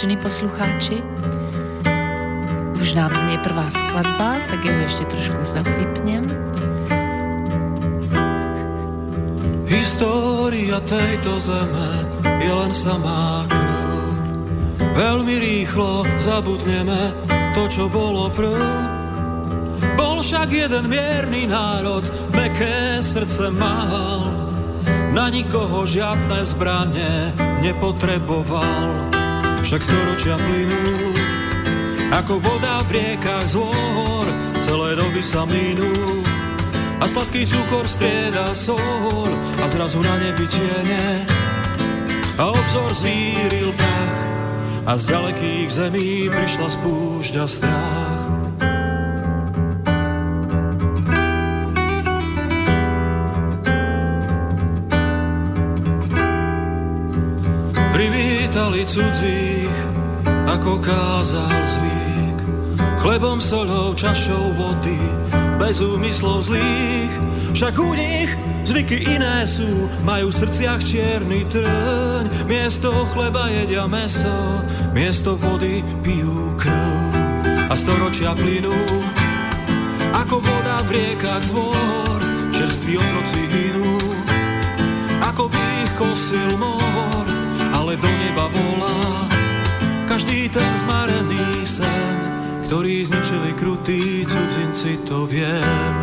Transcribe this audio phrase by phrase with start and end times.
[0.00, 0.96] Vážení poslucháči.
[2.80, 6.24] Už nám znie prvá skladba, tak ju ešte trošku zaklipnem.
[9.68, 11.88] História tejto zeme
[12.24, 14.16] je len samá krv.
[14.96, 17.12] Veľmi rýchlo zabudneme
[17.52, 18.56] to, čo bolo prv.
[20.00, 24.32] Bol však jeden mierny národ, meké srdce mal.
[25.12, 29.19] Na nikoho žiadne zbranie nepotreboval.
[29.60, 31.14] Však storočia plynú,
[32.10, 34.26] ako voda v riekach z hôr,
[34.66, 35.94] celé doby sa minú.
[37.00, 39.30] A sladký cukor strieda sol
[39.62, 41.24] a zrazu na nebi tiene.
[42.36, 44.20] A obzor zvíril prach
[44.90, 48.22] a z ďalekých zemí prišla spúšť a strach.
[57.92, 59.49] Privítali cudzích,
[60.60, 62.38] ako kázal zvyk.
[63.00, 65.00] Chlebom, solou, čašou vody,
[65.56, 67.08] bez úmyslov zlých.
[67.56, 68.28] Však u nich
[68.68, 72.44] zvyky iné sú, majú v srdciach čierny trň.
[72.44, 74.60] Miesto chleba jedia meso,
[74.92, 77.08] miesto vody pijú krv.
[77.64, 78.76] A storočia plynú,
[80.12, 82.20] ako voda v riekach zvor,
[82.52, 83.96] čerství otroci hynú,
[85.24, 87.24] ako by ich kosil mor,
[87.80, 89.39] ale do neba volá
[90.20, 92.16] každý ten zmarený sen,
[92.68, 95.96] ktorý zničili krutí cudzinci, to viem.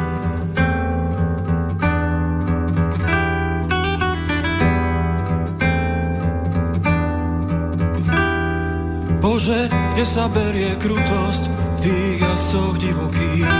[9.21, 13.53] Bože, kde sa berie krutosť v tých jazdcoch divokých?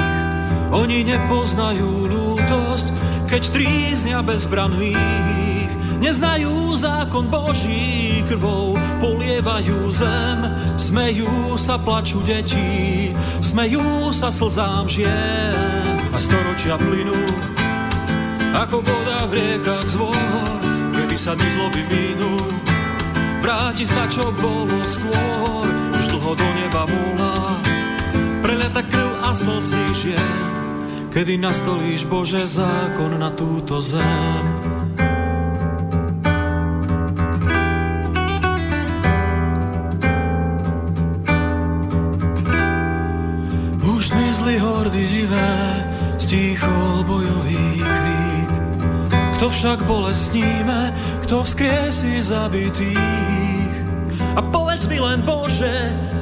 [0.73, 2.89] Oni nepoznajú lútosť,
[3.29, 5.46] keď tríznia bezbranných
[5.97, 10.45] Neznajú zákon Boží krvou, polievajú zem,
[10.77, 17.17] smejú sa, plaču deti, smejú sa slzám žien a storočia plynú,
[18.53, 20.61] ako voda v riekach zvor,
[20.93, 22.33] kedy sa dny zloby minú.
[23.41, 25.65] Vráti sa, čo bolo skôr,
[25.97, 27.57] už dlho do neba volá,
[28.45, 30.45] preleta krv a slzy žien,
[31.09, 34.56] kedy nastolíš Bože zákon na túto zem.
[46.27, 48.51] Stíchol bojový krík.
[49.39, 50.91] Kto však bolestníme,
[51.23, 53.71] kto vzkriesí zabitých?
[54.35, 55.71] A povedz mi len Bože,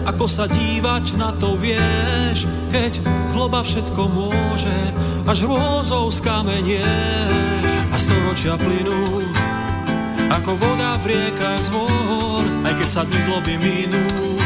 [0.06, 4.78] ako sa dívať na to vieš, keď zloba všetko môže,
[5.26, 7.66] až hrôzou skamenieš.
[7.90, 9.26] A storočia plynú,
[10.30, 14.38] ako voda v riekach z hôr, aj keď sa dni zloby minú.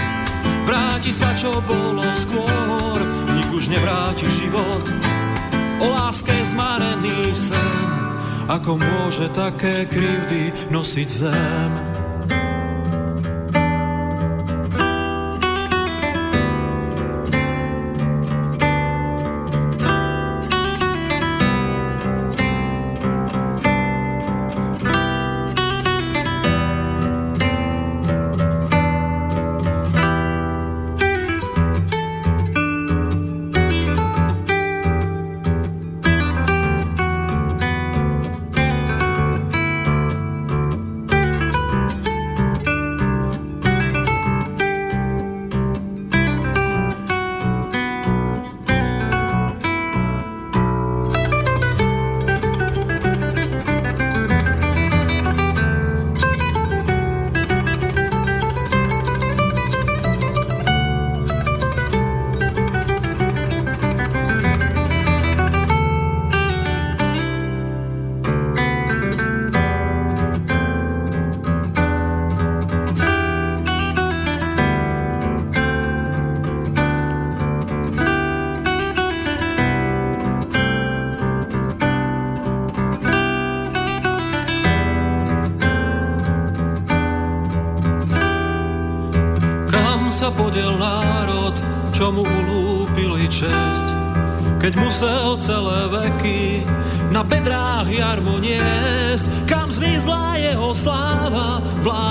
[0.64, 3.09] Vráti sa, čo bolo skôr,
[3.60, 4.88] už nevráti život,
[5.84, 7.88] o láske zmarený sen,
[8.48, 11.99] ako môže také krivdy nosiť zem.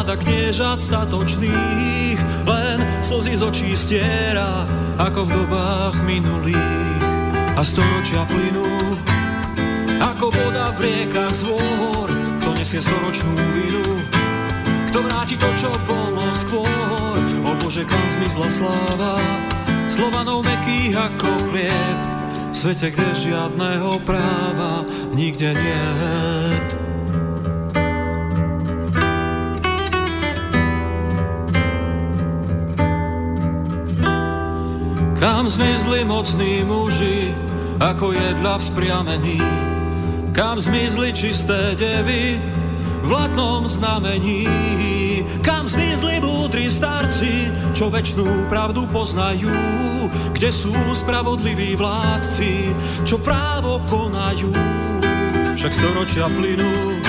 [0.09, 2.17] Vláda kniežat statočných,
[2.49, 4.65] len slzy z očí stiera,
[4.97, 7.05] ako v dobách minulých.
[7.53, 8.97] A storočia plynú,
[10.01, 12.09] ako voda v riekach zvor,
[12.41, 14.01] kto nesie storočnú vinu,
[14.89, 17.21] kto dovráti to, čo bolo skôr.
[17.45, 19.21] O Bože, kam zmizla sláva,
[19.93, 21.99] Slovanov mekých ako chlieb,
[22.49, 26.98] v svete, kde žiadného práva nikde niet.
[35.19, 37.35] Kam zmizli mocní muži,
[37.83, 39.43] ako jedla vzpriamení?
[40.31, 42.39] Kam zmizli čisté devy,
[43.03, 44.47] v latnom znamení?
[45.43, 49.51] Kam zmizli múdri starci, čo väčšnú pravdu poznajú?
[50.39, 52.71] Kde sú spravodliví vládci,
[53.03, 54.55] čo právo konajú?
[55.59, 57.03] Však storočia plynú,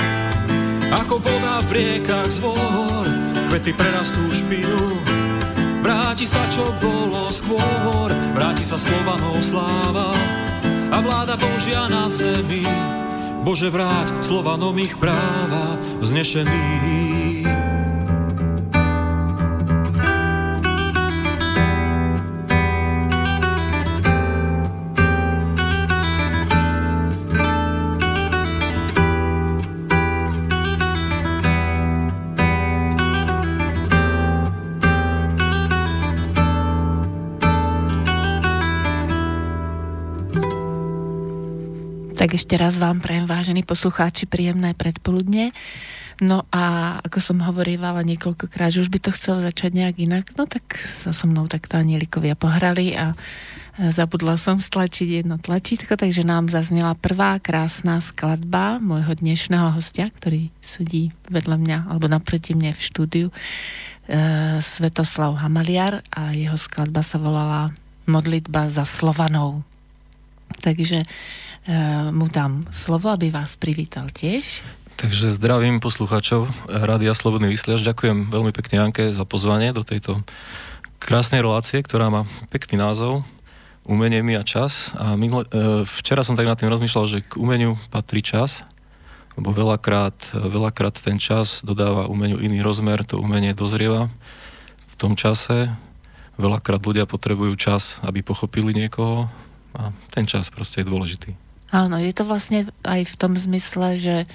[0.90, 3.06] ako voda v riekach zvor,
[3.54, 4.98] kvety prerastú špinu,
[5.90, 10.14] Vráti sa, čo bolo skôr, vráti sa Slovanov sláva
[10.94, 12.62] a vláda Božia na zemi.
[13.42, 17.19] Bože, vráť Slovanom ich práva vznešených.
[42.30, 45.50] Tak ešte raz vám prajem, vážení poslucháči, príjemné predpoludne.
[46.22, 50.46] No a ako som hovorívala niekoľkokrát, že už by to chcelo začať nejak inak, no
[50.46, 53.18] tak sa so mnou takto anielikovia pohrali a
[53.74, 60.54] zabudla som stlačiť jedno tlačítko, takže nám zaznela prvá krásna skladba môjho dnešného hostia, ktorý
[60.62, 63.34] sedí vedľa mňa, alebo naproti mne v štúdiu, e,
[64.62, 67.74] Svetoslav Hamaliar a jeho skladba sa volala
[68.06, 69.66] Modlitba za Slovanou.
[70.62, 71.10] Takže
[72.10, 74.66] mu dám slovo, aby vás privítal tiež.
[74.98, 77.86] Takže zdravím poslucháčov Rádia Slobodný vysielač.
[77.86, 80.20] Ďakujem veľmi pekne Janke za pozvanie do tejto
[81.00, 83.24] krásnej relácie, ktorá má pekný názov
[83.90, 84.92] Umenie mi a čas.
[85.00, 88.62] A minule, eh, včera som tak nad tým rozmýšľal, že k umeniu patrí čas,
[89.34, 94.12] lebo veľakrát, veľakrát ten čas dodáva umeniu iný rozmer, to umenie dozrieva
[94.84, 95.74] v tom čase.
[96.36, 99.32] Veľakrát ľudia potrebujú čas, aby pochopili niekoho
[99.74, 101.49] a ten čas proste je dôležitý.
[101.70, 104.26] Áno, je to vlastne aj v tom zmysle, že e,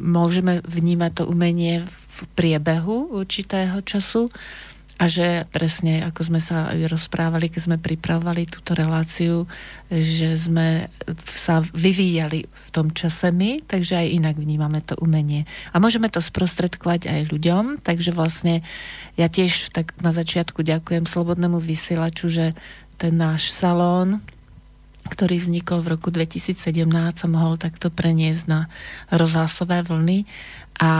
[0.00, 4.32] môžeme vnímať to umenie v priebehu určitého času
[4.98, 9.46] a že presne, ako sme sa aj rozprávali, keď sme pripravovali túto reláciu,
[9.94, 10.90] že sme
[11.22, 15.46] sa vyvíjali v tom čase my, takže aj inak vnímame to umenie.
[15.70, 18.66] A môžeme to sprostredkovať aj ľuďom, takže vlastne
[19.14, 22.58] ja tiež tak na začiatku ďakujem Slobodnému vysielaču, že
[22.98, 24.18] ten náš salón,
[25.08, 26.84] ktorý vznikol v roku 2017
[27.16, 28.60] sa mohol takto preniesť na
[29.08, 30.28] rozhlasové vlny
[30.78, 30.92] a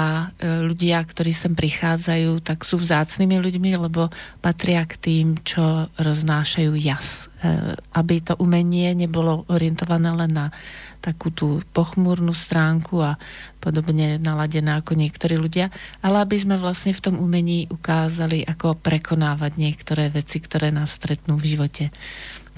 [0.42, 4.10] e, ľudia, ktorí sem prichádzajú, tak sú vzácnými ľuďmi, lebo
[4.42, 7.30] patria k tým, čo roznášajú jas.
[7.38, 10.46] E, aby to umenie nebolo orientované len na
[10.98, 13.14] takú tú pochmúrnu stránku a
[13.62, 15.70] podobne naladená ako niektorí ľudia,
[16.02, 21.38] ale aby sme vlastne v tom umení ukázali, ako prekonávať niektoré veci, ktoré nás stretnú
[21.38, 21.84] v živote.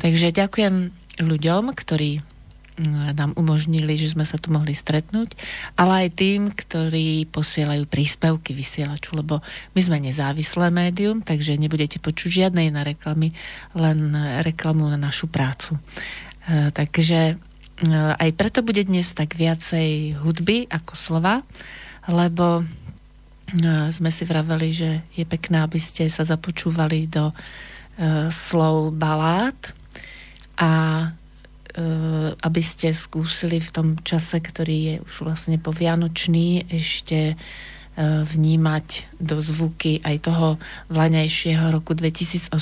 [0.00, 0.88] Takže ďakujem
[1.20, 5.36] ľuďom, ktorí mm, nám umožnili, že sme sa tu mohli stretnúť,
[5.76, 9.44] ale aj tým, ktorí posielajú príspevky vysielaču, lebo
[9.76, 13.36] my sme nezávislé médium, takže nebudete počuť žiadne iné reklamy,
[13.76, 15.76] len reklamu na našu prácu.
[16.48, 17.34] E, takže e,
[18.16, 21.44] aj preto bude dnes tak viacej hudby ako slova,
[22.08, 22.64] lebo e,
[23.92, 27.32] sme si vraveli, že je pekné, aby ste sa započúvali do
[28.32, 29.76] slov balád,
[30.60, 31.84] a e,
[32.36, 37.34] aby ste skúsili v tom čase, ktorý je už vlastne povianočný, ešte e,
[38.04, 40.48] vnímať do zvuky aj toho
[40.92, 42.52] vlaňajšieho roku 2018,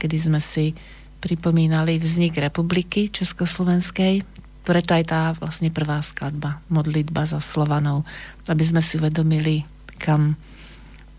[0.00, 0.72] kedy sme si
[1.20, 4.24] pripomínali vznik republiky Československej.
[4.64, 8.08] Preto aj tá vlastne prvá skladba, modlitba za Slovanov,
[8.48, 9.68] aby sme si uvedomili,
[10.00, 10.40] kam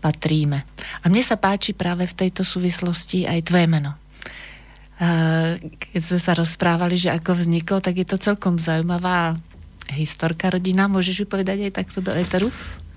[0.02, 0.66] patríme.
[1.02, 3.94] A mne sa páči práve v tejto súvislosti aj tvoje meno
[5.76, 9.36] keď sme sa rozprávali, že ako vzniklo, tak je to celkom zaujímavá
[9.92, 10.88] historka rodina.
[10.88, 12.48] Môžeš ju povedať aj takto do éteru?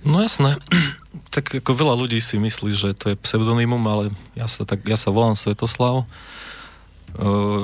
[0.08, 0.56] No jasné.
[1.36, 4.96] tak ako veľa ľudí si myslí, že to je pseudonymum, ale ja sa, tak, ja
[4.96, 6.08] sa volám Svetoslav.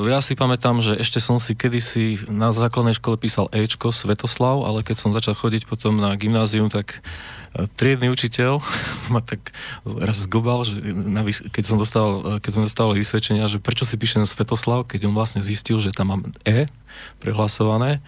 [0.09, 4.81] Ja si pamätám, že ešte som si kedysi na základnej škole písal Ečko Svetoslav, ale
[4.81, 7.05] keď som začal chodiť potom na gymnázium, tak
[7.77, 8.59] triedny učiteľ
[9.13, 9.53] ma tak
[9.85, 10.81] raz zglbal, že
[11.53, 15.39] keď, som dostal, keď sme dostali vysvedčenia, že prečo si píšem Svetoslav, keď on vlastne
[15.39, 16.67] zistil, že tam mám E
[17.21, 18.01] prehlasované.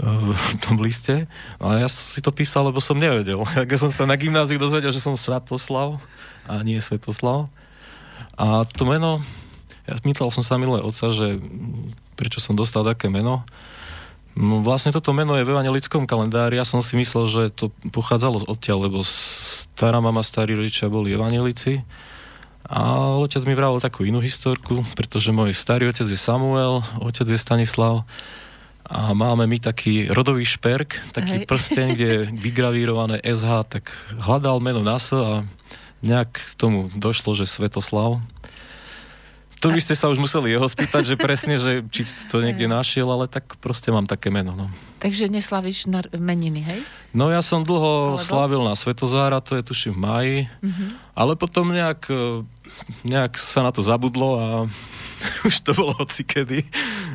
[0.00, 0.32] v
[0.64, 1.28] tom liste.
[1.60, 3.44] No a ja si to písal, lebo som nevedel.
[3.56, 6.00] Ja som sa na gymnáziu dozvedel, že som Svatoslav
[6.48, 7.52] a nie Svetoslav.
[8.40, 9.20] A to meno,
[9.88, 11.40] ja pýtal som sa milé oca, že
[12.18, 13.44] prečo som dostal také meno.
[14.38, 16.60] No, vlastne toto meno je v evangelickom kalendári.
[16.60, 21.82] Ja som si myslel, že to pochádzalo odtiaľ, lebo stará mama, starí rodičia boli evangelici.
[22.70, 27.34] A otec mi vravil takú inú historku, pretože môj starý otec je Samuel, otec je
[27.34, 28.06] Stanislav
[28.90, 31.46] a máme my taký rodový šperk, taký Hej.
[31.46, 33.90] prsten, kde je vygravírované SH, tak
[34.22, 35.34] hľadal meno NASA a
[36.02, 38.22] nejak k tomu došlo, že Svetoslav.
[39.60, 43.04] Tu by ste sa už museli jeho spýtať, že presne, že či to niekde našiel,
[43.12, 44.56] ale tak proste mám také meno.
[44.56, 44.72] No.
[45.04, 46.80] Takže neslavíš na meniny, hej?
[47.12, 48.24] No ja som dlho Alebo?
[48.24, 50.90] slávil na Svetozára, to je tuším v maji, uh-huh.
[51.12, 52.40] ale potom nejak, e,
[53.04, 54.46] nejak sa na to zabudlo a
[55.48, 56.64] už to bolo hocikedy.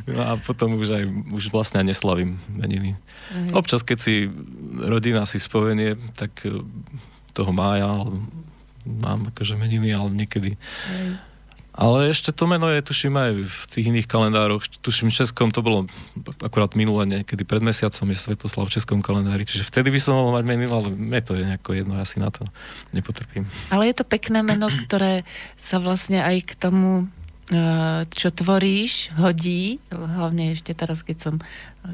[0.06, 2.94] A potom už aj už vlastne neslavím meniny.
[3.34, 3.58] Aj.
[3.58, 4.30] Občas, keď si
[4.86, 6.62] rodina si spomenie, tak e,
[7.34, 7.90] toho mája
[8.86, 10.54] mám akože meniny, ale niekedy.
[10.94, 11.34] Aj.
[11.76, 14.64] Ale ešte to meno je, tuším, aj v tých iných kalendároch.
[14.80, 15.92] Tuším, v Českom to bolo
[16.40, 19.44] akurát minulé, niekedy pred mesiacom je Svetoslav v Českom kalendári.
[19.44, 22.24] Čiže vtedy by som mohol mať meninu, ale mne to je nejako jedno, ja si
[22.24, 22.48] na to
[22.96, 23.44] nepotrpím.
[23.76, 25.28] Ale je to pekné meno, ktoré
[25.60, 27.12] sa vlastne aj k tomu
[28.10, 31.36] čo tvoríš, hodí, hlavne ešte teraz, keď, som,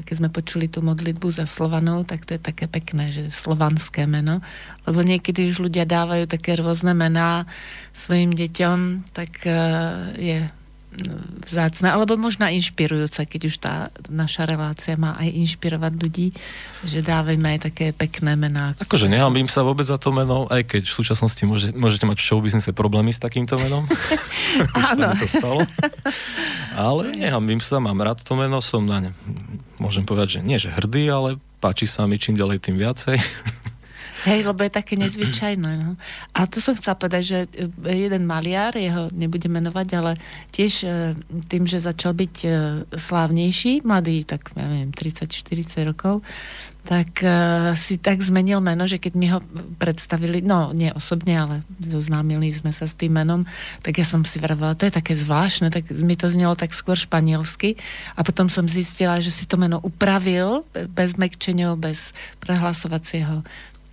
[0.08, 4.40] keď sme počuli tú modlitbu za Slovanov, tak to je také pekné, že slovanské meno,
[4.88, 7.44] lebo niekedy už ľudia dávajú také rôzne mená
[7.92, 9.56] svojim deťom, tak eh,
[10.16, 10.38] je
[11.48, 13.74] vzácne, alebo možno inšpirujúce, keď už tá
[14.12, 16.36] naša relácia má aj inšpirovať ľudí,
[16.84, 18.76] že dávajme aj také pekné mená.
[18.76, 22.26] Akože nehambím sa vôbec za to meno, aj keď v súčasnosti môže, môžete mať v
[22.28, 23.88] showbiznise problémy s takýmto menom.
[24.92, 25.16] Áno.
[25.16, 25.64] to stalo.
[26.76, 29.10] Ale nehambím sa, mám rád to meno, som na ne,
[29.80, 33.16] môžem povedať, že nie že hrdý, ale páči sa mi čím ďalej, tým viacej.
[34.22, 35.72] Hej, lebo je také nezvyčajné.
[35.82, 35.98] No.
[36.30, 40.12] A to som chcela povedať, že e, jeden maliar, jeho nebudem menovať, ale
[40.54, 40.88] tiež e,
[41.50, 42.48] tým, že začal byť e,
[42.94, 46.22] slávnejší, mladý, tak ja neviem, 30-40 rokov,
[46.82, 49.38] tak uh, si tak zmenil meno, že keď mi ho
[49.78, 53.46] predstavili, no nie osobne, ale zoznámili sme sa s tým menom,
[53.86, 56.98] tak ja som si vravela, to je také zvláštne, tak mi to znelo tak skôr
[56.98, 57.78] španielsky
[58.18, 62.10] a potom som zistila, že si to meno upravil bez mekčenia, bez
[62.42, 63.46] prehlasovacieho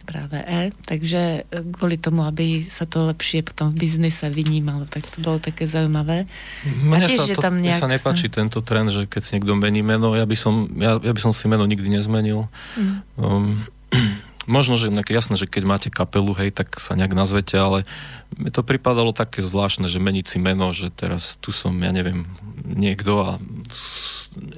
[0.10, 5.06] práve E, takže e, kvôli tomu, aby sa to lepšie potom v biznise vynímalo, tak
[5.06, 6.26] to bolo také zaujímavé.
[6.66, 7.54] Mne, tiež, sa, to, nejak...
[7.54, 10.98] mne sa nepáči tento trend, že keď si niekto mení meno, ja by som, ja,
[10.98, 12.50] ja by som si meno nikdy nezmenil.
[12.74, 12.98] Mm.
[13.22, 13.46] Um,
[14.50, 17.86] možno, že jasné, že keď máte kapelu, hej, tak sa nejak nazvete, ale
[18.34, 22.26] mi to pripadalo také zvláštne, že meniť si meno, že teraz tu som, ja neviem,
[22.66, 23.30] niekto a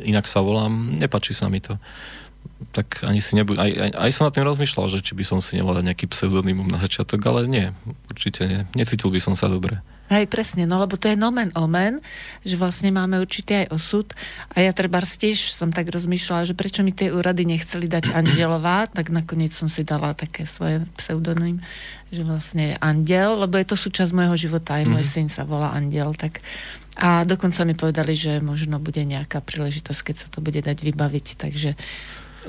[0.08, 1.76] inak sa volám, nepačí sa mi to
[2.72, 5.40] tak ani si nebuď, aj, aj, aj som nad tým rozmýšľal, že či by som
[5.44, 7.68] si nemal nejaký pseudonymum na začiatok, ale nie,
[8.08, 8.62] určite nie.
[8.78, 9.84] Necítil by som sa dobre.
[10.12, 12.04] Hej, presne, no lebo to je nomen omen,
[12.44, 14.08] že vlastne máme určitý aj osud
[14.52, 18.92] a ja treba tiež som tak rozmýšľala, že prečo mi tie úrady nechceli dať Andelová,
[18.92, 21.64] tak nakoniec som si dala také svoje pseudonym,
[22.12, 25.16] že vlastne Andel, lebo je to súčasť môjho života, aj môj mm-hmm.
[25.16, 26.44] syn sa volá Andel, tak
[27.00, 31.40] a dokonca mi povedali, že možno bude nejaká príležitosť, keď sa to bude dať vybaviť,
[31.40, 31.80] takže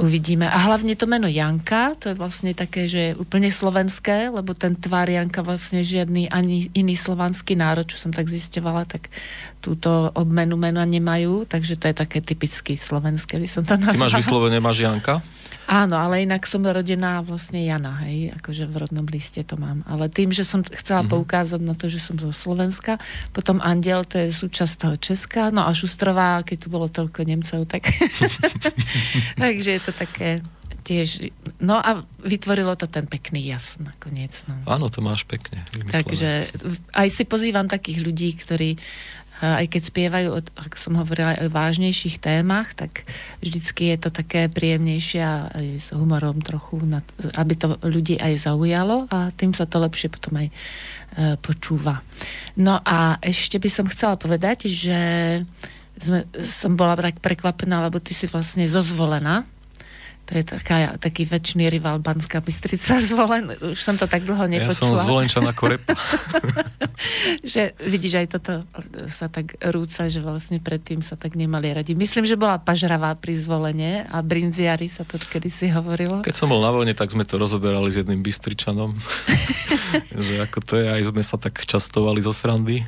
[0.00, 0.48] Uvidíme.
[0.48, 4.72] A hlavne to meno Janka, to je vlastne také, že je úplne slovenské, lebo ten
[4.72, 9.12] tvár Janka vlastne žiadny ani iný slovanský národ, čo som tak zistovala, tak
[9.62, 13.94] túto obmenu mena nemajú, takže to je také typicky slovenské, by som to nazvala.
[13.94, 15.22] Ty máš vyslovene, máš Janka?
[15.70, 19.86] Áno, ale inak som rodená vlastne Jana, hej, akože v rodnom liste to mám.
[19.86, 21.14] Ale tým, že som chcela mm-hmm.
[21.14, 22.98] poukázať na to, že som zo Slovenska,
[23.30, 27.70] potom Andel, to je súčasť toho Česka, no a Šustrová, keď tu bolo toľko Nemcov,
[27.70, 27.86] tak...
[29.38, 30.42] Takže je to také
[30.82, 31.30] tiež,
[31.62, 34.34] no a vytvorilo to ten pekný jas nakoniec.
[34.50, 34.58] No.
[34.66, 35.62] Áno, to máš pekne.
[35.78, 35.94] Vymyslené.
[35.94, 36.30] Takže
[36.90, 38.76] aj si pozývam takých ľudí, ktorí
[39.42, 43.02] aj keď spievajú, ako som hovorila, aj o vážnejších témach, tak
[43.42, 46.78] vždycky je to také príjemnejšie a aj s humorom trochu,
[47.34, 50.52] aby to ľudí aj zaujalo a tým sa to lepšie potom aj e,
[51.42, 51.98] počúva.
[52.54, 55.00] No a ešte by som chcela povedať, že
[55.98, 59.42] sme, som bola tak prekvapená, lebo ty si vlastne zozvolená
[60.32, 63.52] to je taká, taký väčší rival Banská Bystrica zvolen.
[63.60, 64.72] Už som to tak dlho nepočula.
[64.72, 65.92] Ja som zvolenčan ako repa.
[67.52, 68.52] že vidíš, aj toto
[69.12, 71.92] sa tak rúca, že vlastne predtým sa tak nemali radi.
[71.92, 76.24] Myslím, že bola pažravá pri zvolenie a brinziari sa to kedy si hovorilo.
[76.24, 78.96] Keď som bol na vojne, tak sme to rozoberali s jedným Bystričanom.
[80.26, 82.84] že ako to je, aj sme sa tak častovali zo srandy.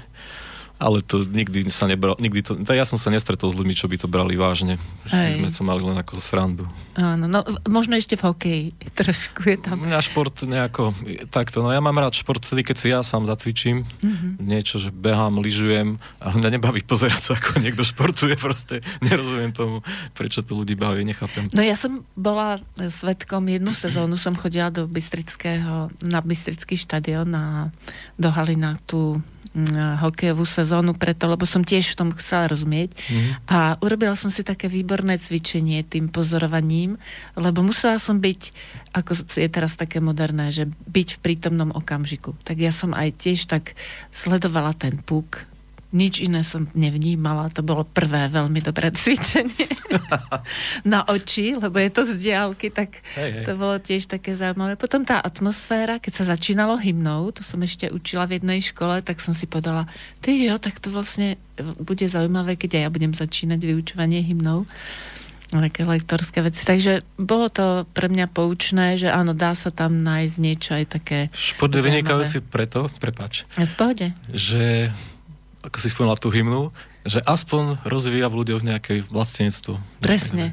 [0.85, 3.97] Ale to nikdy sa nebral, nikdy to, ja som sa nestretol s ľuďmi, čo by
[3.97, 4.77] to brali vážne.
[5.09, 6.69] Vždy sme sa mali len ako srandu.
[6.93, 8.65] Áno, no možno ešte v hokeji
[9.01, 9.81] trošku je tam.
[9.81, 10.93] Mňa šport nejako
[11.33, 14.45] takto, no ja mám rád šport vtedy, keď si ja sám zacvičím, mm-hmm.
[14.45, 19.81] niečo, že behám, lyžujem a mňa nebaví pozerať sa, ako niekto športuje, proste nerozumiem tomu,
[20.13, 21.49] prečo to ľudí baví, nechápem.
[21.57, 27.73] No ja som bola svetkom, jednu sezónu som chodila do Bystrického, na Bystrický štadión na,
[28.21, 29.34] do Halina tú Mm,
[30.03, 32.91] hokejovú sezónu preto, lebo som tiež v tom chcela rozumieť.
[33.07, 33.31] Mm.
[33.47, 36.99] A urobila som si také výborné cvičenie tým pozorovaním,
[37.39, 38.41] lebo musela som byť,
[38.97, 42.35] ako je teraz také moderné, že byť v prítomnom okamžiku.
[42.43, 43.79] Tak ja som aj tiež tak
[44.11, 45.47] sledovala ten puk,
[45.95, 47.49] nič iné som nevnímala.
[47.55, 49.71] To bolo prvé veľmi dobré cvičenie
[50.93, 53.45] na oči, lebo je to z diálky, tak hej, hej.
[53.47, 54.75] to bolo tiež také zaujímavé.
[54.75, 59.23] Potom tá atmosféra, keď sa začínalo hymnou, to som ešte učila v jednej škole, tak
[59.23, 59.87] som si povedala,
[60.19, 61.39] ty jo, tak to vlastne
[61.79, 64.67] bude zaujímavé, keď aj ja budem začínať vyučovanie hymnou
[65.55, 66.67] také lektorské veci.
[66.67, 71.19] Takže bolo to pre mňa poučné, že áno, dá sa tam nájsť niečo aj také
[71.31, 73.47] Šport je vynikajúci preto, prepač.
[73.55, 74.11] V pohode.
[74.35, 74.91] Že
[75.65, 76.69] ako si spomínala tú hymnu,
[77.09, 79.81] že aspoň rozvíja v ľuďoch nejaké vlastenectvo.
[80.05, 80.53] Presne.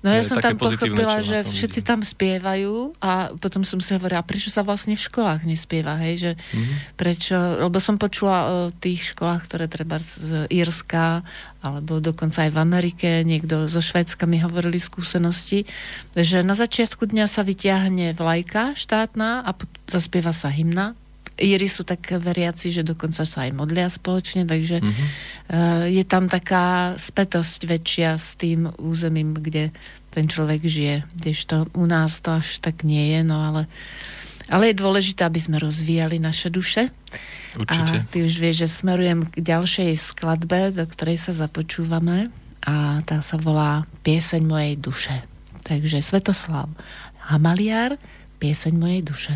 [0.00, 4.48] No ja som tam pochopila, že všetci tam spievajú a potom som si hovorila, prečo
[4.48, 6.76] sa vlastne v školách nespieva, hej, že mm-hmm.
[6.96, 11.20] prečo, lebo som počula o tých školách, ktoré treba z Írska,
[11.60, 15.68] alebo dokonca aj v Amerike, niekto zo Švédska mi hovorili skúsenosti,
[16.16, 19.50] že na začiatku dňa sa vyťahne vlajka štátna a
[19.84, 20.96] zaspieva sa hymna
[21.40, 25.06] Íry sú tak veriaci, že dokonca sa aj modlia spoločne, takže mm-hmm.
[25.48, 29.72] uh, je tam taká spätosť väčšia s tým územím, kde
[30.12, 31.08] ten človek žije.
[31.16, 33.62] Kdežto u nás to až tak nie je, no ale,
[34.52, 36.92] ale je dôležité, aby sme rozvíjali naše duše.
[37.56, 37.94] Určite.
[37.98, 42.30] A ty už vieš, že smerujem k ďalšej skladbe, do ktorej sa započúvame
[42.62, 45.14] a tá sa volá Pieseň mojej duše.
[45.64, 46.70] Takže Svetoslav
[47.30, 47.96] Hamaliar,
[48.38, 49.34] Pieseň mojej duše.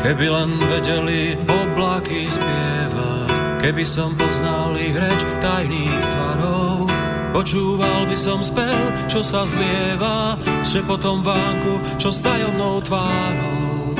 [0.00, 6.88] Keby len vedeli oblaky spievať, keby som poznal ich reč tajných tvarov,
[7.36, 8.80] počúval by som spev,
[9.12, 13.92] čo sa zlieva, že potom vánku, čo s tajomnou tvárou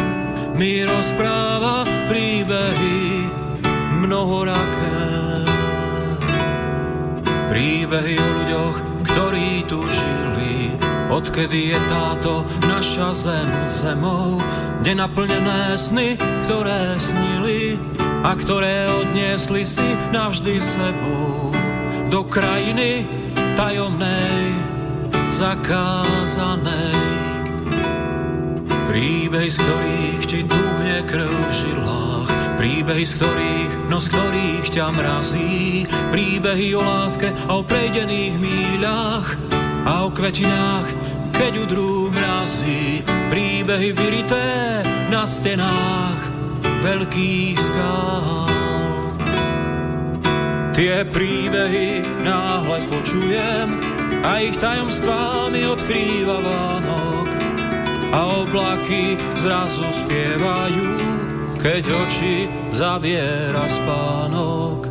[0.56, 3.28] mi rozpráva príbehy
[4.04, 5.00] mnohoraké.
[7.48, 10.76] Príbehy o ľuďoch, ktorí tu žili,
[11.10, 14.38] odkedy je táto naša zem zemou,
[14.80, 16.14] kde naplnené sny,
[16.46, 17.76] ktoré snili
[18.22, 21.50] a ktoré odniesli si navždy sebou.
[22.10, 23.06] Do krajiny
[23.58, 24.54] tajomnej,
[25.30, 26.98] zakázanej.
[28.90, 34.86] Príbeh, z ktorých ti tuhne krv v žilách, príbehy, z ktorých, no z ktorých ťa
[34.90, 40.88] mrazí, príbehy o láske a o prejdených míľach a o kvetinách,
[41.32, 46.20] keď udrú mrazí, príbehy vyrité na stenách
[46.80, 48.48] veľkých skál.
[50.70, 53.68] Tie príbehy náhle počujem
[54.24, 57.28] a ich tajomstvá mi odkrýva Vánok
[58.10, 60.90] a oblaky zrazu spievajú,
[61.60, 64.88] keď oči zaviera spánok.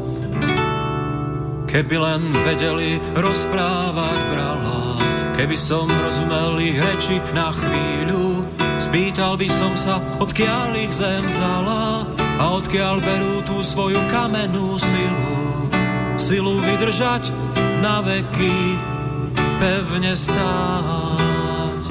[1.69, 4.68] Keby len vedeli rozprávať brala,
[5.39, 8.43] Keby som rozumel ich reči na chvíľu,
[8.75, 15.39] spýtal by som sa, odkiaľ ich zem vzala a odkiaľ berú tú svoju kamennú silu.
[16.19, 17.32] Silu vydržať
[17.80, 18.84] na veky,
[19.63, 21.84] pevne stáť.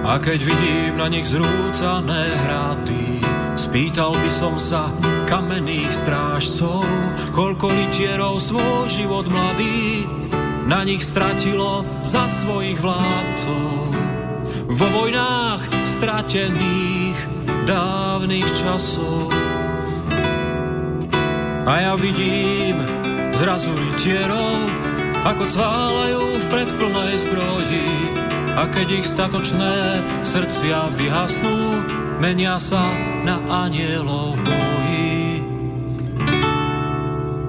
[0.00, 3.20] A keď vidím na nich zrúcané hrady,
[3.52, 4.88] spýtal by som sa
[5.28, 6.88] kamenných strážcov,
[7.36, 10.08] koľko rytierov svoj život mladý
[10.68, 13.88] na nich stratilo za svojich vládcov.
[14.68, 17.16] Vo vojnách stratených
[17.64, 19.32] dávnych časov.
[21.64, 22.84] A ja vidím
[23.32, 24.68] zrazu rytierov,
[25.24, 27.88] ako cválajú v predplnej zbroji.
[28.58, 31.80] A keď ich statočné srdcia vyhasnú,
[32.20, 32.92] menia sa
[33.24, 35.16] na anielov v boji.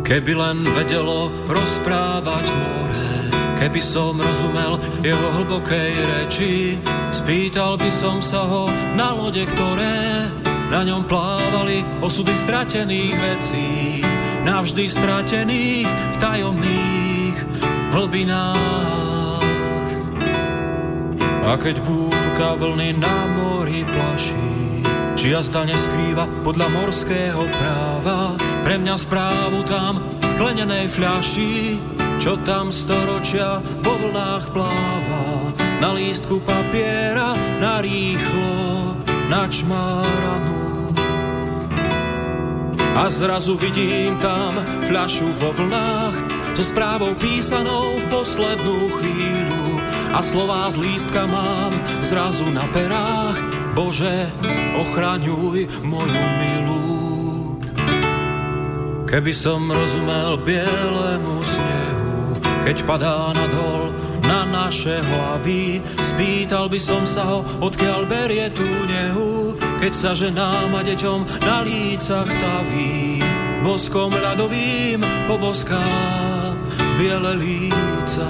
[0.06, 2.89] Keby len vedelo rozprávať more,
[3.60, 6.80] Keby som rozumel jeho hlbokej reči,
[7.12, 10.32] spýtal by som sa ho na lode, ktoré
[10.72, 14.00] na ňom plávali osudy stratených vecí,
[14.48, 17.36] navždy stratených v tajomných
[17.92, 19.44] hlbinách.
[21.44, 24.88] A keď búrka vlny na mori plaší,
[25.20, 31.76] či jazda neskrýva podľa morského práva, pre mňa správu tam v sklenenej fľaši,
[32.20, 35.24] čo tam storočia vo vlnách pláva,
[35.80, 39.00] na lístku papiera, na rýchlo,
[39.32, 40.92] na čmáranú.
[43.00, 46.16] A zrazu vidím tam fľašu vo vlnách,
[46.60, 49.66] so správou písanou v poslednú chvíľu
[50.12, 51.72] a slová z lístka mám
[52.04, 53.40] zrazu na perách.
[53.72, 54.28] Bože,
[54.76, 57.00] ochraňuj moju milú.
[59.08, 61.79] Keby som rozumel bielému snehu,
[62.70, 63.90] keď padá nadol
[64.30, 70.78] na naše hlavy, spýtal by som sa ho, odkiaľ berie tú nehu, keď sa ženám
[70.78, 73.26] a deťom na lícach taví.
[73.66, 75.82] Boskom ľadovým poboská
[77.02, 78.30] biele líca.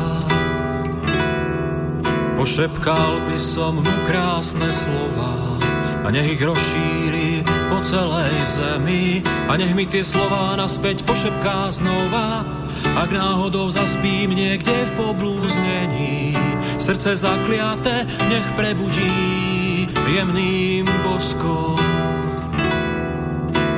[2.40, 5.60] Pošepkal by som mu krásne slova
[6.00, 9.20] a nech ich rozšíri po celej zemi
[9.52, 12.48] a nech mi tie slova naspäť pošepká znova
[12.96, 16.36] ak náhodou zaspím niekde v poblúznení
[16.80, 21.80] srdce zakliate nech prebudí jemným boskom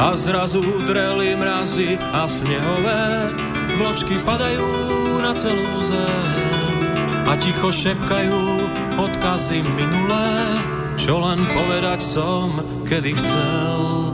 [0.01, 3.29] a zrazu udreli mrazy a snehové
[3.77, 4.69] vločky padajú
[5.21, 6.51] na celú zem
[7.31, 8.41] a ticho šepkajú
[8.99, 10.59] odkazy minulé,
[10.99, 14.10] čo len povedať som, kedy chcel.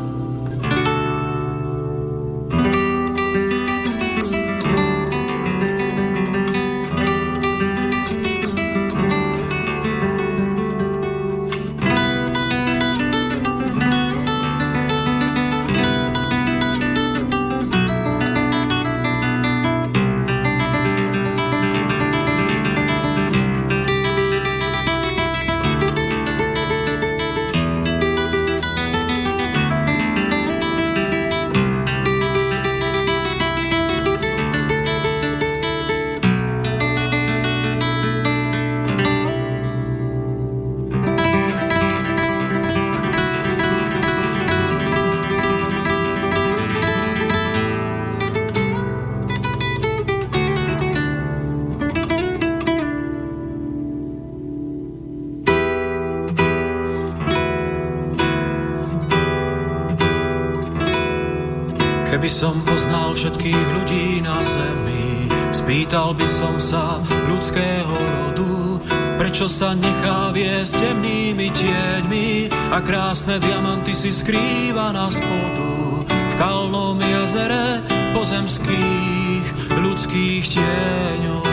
[66.38, 68.78] Som sa ľudského rodu,
[69.18, 76.06] prečo sa nechá viesť temnými tieňmi a krásne diamanty si skrýva na spodu?
[76.06, 77.82] V kalnom jazere
[78.14, 79.46] pozemských
[79.82, 81.46] ľudských tieňov.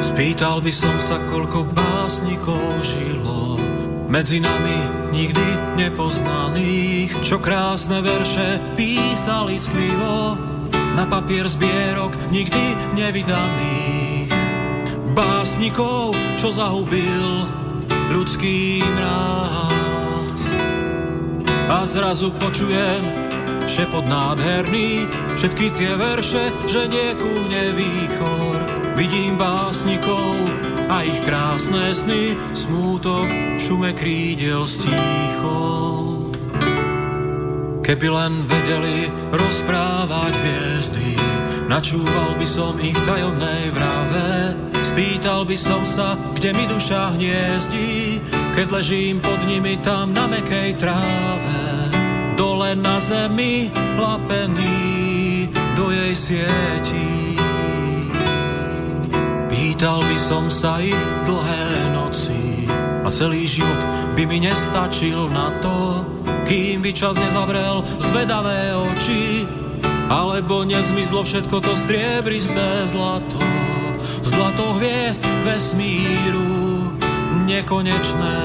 [0.00, 3.60] Spýtal by som sa, koľko básnikov žilo
[4.08, 10.51] medzi nami nikdy nepoznaných, čo krásne verše písali clivo
[10.96, 14.32] na papier zbierok nikdy nevydaných.
[15.12, 17.44] Básnikov, čo zahubil
[18.12, 20.42] ľudský mráz.
[21.68, 23.04] A zrazu počujem
[23.68, 28.58] šepot nádherný, všetky tie verše, že nie ku mne výchor.
[28.96, 30.36] Vidím básnikov,
[30.92, 33.24] a ich krásne sny, smútok
[33.56, 36.11] šume krídel stíchol.
[37.92, 39.04] Keby len vedeli
[39.36, 41.12] rozprávať hviezdy,
[41.68, 48.16] načúval by som ich tajomnej vrave, spýtal by som sa, kde mi duša hniezdi,
[48.56, 51.60] keď ležím pod nimi tam na mekej tráve,
[52.40, 53.68] dole na zemi
[54.00, 57.36] lapený do jej sietí.
[59.52, 60.96] Pýtal by som sa ich
[61.28, 62.64] dlhé noci
[63.04, 63.84] a celý život
[64.16, 65.91] by mi nestačil na to,
[66.52, 69.48] kým by čas nezavrel zvedavé oči,
[70.12, 73.40] alebo nezmizlo všetko to striebristé zlato,
[74.20, 76.92] zlato hviezd vesmíru
[77.48, 78.40] nekonečné.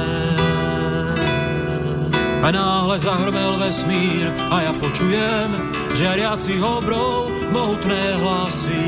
[2.40, 5.52] A náhle zahrmel vesmír a ja počujem
[5.92, 8.88] žiariacich obrov mohutné hlasy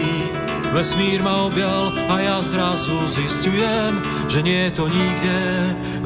[0.69, 5.39] Vesmír ma objal a ja zrazu zistujem, že nie je to nikde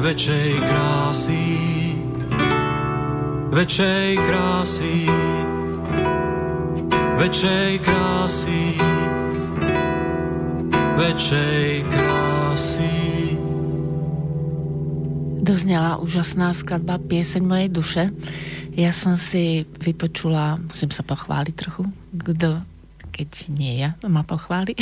[0.00, 1.83] väčšej krásy.
[3.54, 5.06] Väčšej krásy.
[7.22, 8.62] Väčšej krásy.
[10.98, 12.94] Väčšej krásy.
[15.38, 18.04] Doznala úžasná skladba Pieseň mojej duše.
[18.74, 22.58] Ja som si vypočula, musím sa pochváliť trochu, kto
[23.14, 24.74] keď nie ja, ma pochváli,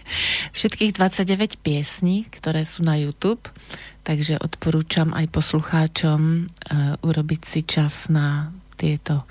[0.56, 3.44] všetkých 29 piesní, ktoré sú na YouTube,
[4.04, 9.24] takže odporúčam aj poslucháčom uh, urobiť si čas na tieto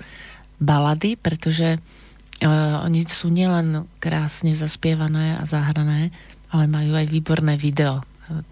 [0.58, 6.10] balady, pretože uh, oni sú nielen krásne zaspievané a zahrané,
[6.50, 8.02] ale majú aj výborné video.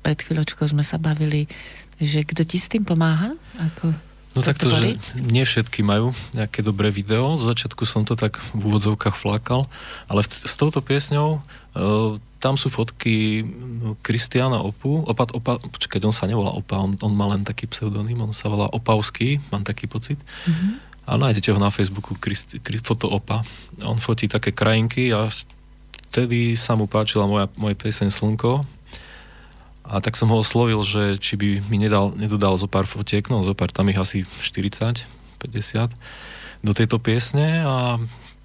[0.06, 1.50] Pred chvíľočkou sme sa bavili,
[1.98, 3.34] že kto ti s tým pomáha?
[3.58, 3.92] Ako
[4.32, 7.36] No tak to, že nie všetky majú nejaké dobré video.
[7.36, 9.68] Z začiatku som to tak v úvodzovkách flákal,
[10.08, 13.46] ale s touto piesňou uh, tam sú fotky
[14.02, 15.06] Kristiana Opu.
[15.06, 18.50] Opa, opa, počkaj, on sa nevolá Opa, on, on má len taký pseudonym, on sa
[18.50, 20.18] volá Opavský, mám taký pocit.
[20.18, 20.70] Mm-hmm.
[21.06, 23.46] A nájdete ho na Facebooku, Christ, foto Opa.
[23.86, 25.30] On fotí také krajinky a
[26.10, 28.66] vtedy sa mu páčila moja, moja pieseň Slnko,
[29.82, 33.44] a tak som ho oslovil, že či by mi nedal, nedodal zo pár fotiek, no
[33.44, 35.04] zo pár tam ich asi 40,
[35.42, 35.92] 50
[36.62, 37.98] do tejto piesne a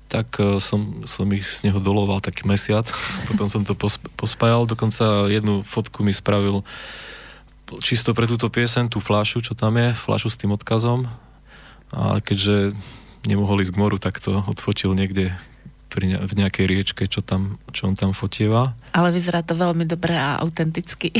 [0.07, 2.87] tak e, som, som ich z neho doloval taký mesiac.
[3.29, 3.75] Potom som to
[4.15, 6.63] pospájal, dokonca jednu fotku mi spravil
[7.83, 11.11] čisto pre túto piesen, tú flášu, čo tam je, flášu s tým odkazom.
[11.91, 12.75] A keďže
[13.27, 15.35] nemohol ísť k moru, tak to odfotil niekde
[15.97, 18.77] pri ne, v nejakej riečke, čo, tam, čo on tam fotieva.
[18.93, 21.10] Ale vyzerá to veľmi dobre a autenticky.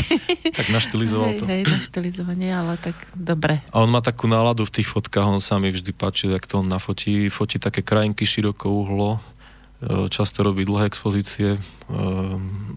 [0.58, 1.46] Tak naštilizoval hej, to.
[1.46, 3.62] Hej, naštilizovanie, ale tak dobre.
[3.70, 6.66] A on má takú náladu v tých fotkách, on sa mi vždy páči, jak to
[6.66, 7.30] on nafotí.
[7.30, 9.22] Fotí také krajinky široko uhlo,
[9.86, 11.60] e, často robí dlhé expozície, e,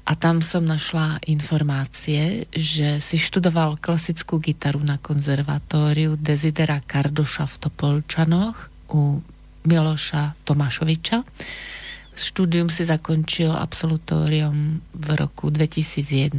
[0.05, 7.55] a tam som našla informácie, že si študoval klasickú gitaru na konzervatóriu Desidera Kardoša v
[7.65, 8.57] Topolčanoch
[8.93, 9.25] u
[9.65, 11.25] Miloša Tomášoviča.
[12.15, 16.37] Štúdium si zakončil absolutórium v roku 2001.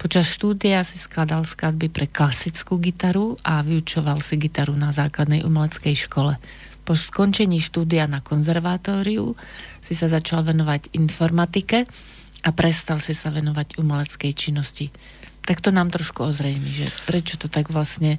[0.00, 6.08] Počas štúdia si skladal skladby pre klasickú gitaru a vyučoval si gitaru na základnej umeleckej
[6.08, 6.40] škole.
[6.88, 9.36] Po skončení štúdia na konzervatóriu
[9.84, 11.84] si sa začal venovať informatike
[12.42, 14.92] a prestal si sa venovať umeleckej činnosti.
[15.46, 18.18] Tak to nám trošku ozrejmi, že prečo to tak vlastne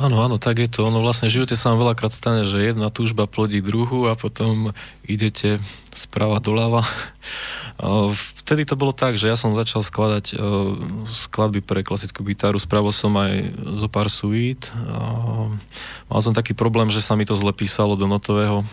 [0.00, 0.88] Áno, áno, tak je to.
[0.88, 4.72] Ono vlastne v živote sa vám veľakrát stane, že jedna túžba plodí druhú a potom
[5.04, 5.60] idete
[5.92, 6.88] sprava doľava.
[8.40, 10.40] Vtedy to bolo tak, že ja som začal skladať
[11.04, 14.72] skladby pre klasickú gitaru, spravil som aj zo pár suít.
[16.08, 18.64] Mal som taký problém, že sa mi to zle písalo do notového,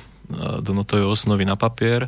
[0.64, 2.08] do notovej osnovy na papier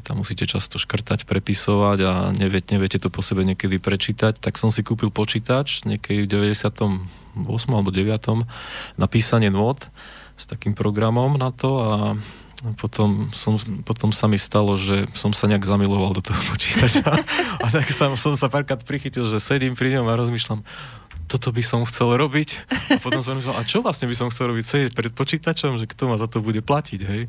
[0.00, 4.72] tam musíte často škrtať, prepisovať a neviete, neviete to po sebe niekedy prečítať, tak som
[4.72, 7.68] si kúpil počítač niekedy v 98.
[7.68, 8.08] alebo 9.
[8.96, 9.84] na písanie nôd
[10.40, 11.90] s takým programom na to a
[12.78, 17.04] potom, som, potom sa mi stalo, že som sa nejak zamiloval do toho počítača
[17.60, 20.64] a tak som, som sa párkrát prichytil, že sedím pri ňom a rozmýšľam,
[21.26, 22.60] toto by som chcel robiť.
[22.92, 24.64] A potom som myslel, a čo vlastne by som chcel robiť?
[24.68, 27.22] Sedieť pred počítačom, že kto ma za to bude platiť, hej?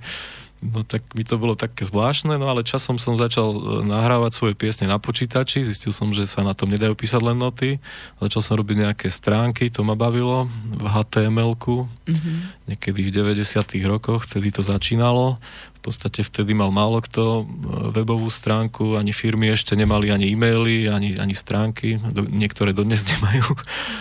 [0.64, 4.56] No tak mi to bolo také zvláštne, no ale časom som začal e, nahrávať svoje
[4.56, 7.84] piesne na počítači, zistil som, že sa na tom nedajú písať len noty,
[8.24, 12.38] začal som robiť nejaké stránky, to ma bavilo v HTML-ku, mm-hmm.
[12.72, 13.60] niekedy v 90
[13.92, 15.36] rokoch, vtedy to začínalo,
[15.84, 17.44] podstate vtedy mal málo kto e,
[17.92, 23.44] webovú stránku, ani firmy ešte nemali ani e-maily, ani, ani stránky, do, niektoré dodnes nemajú.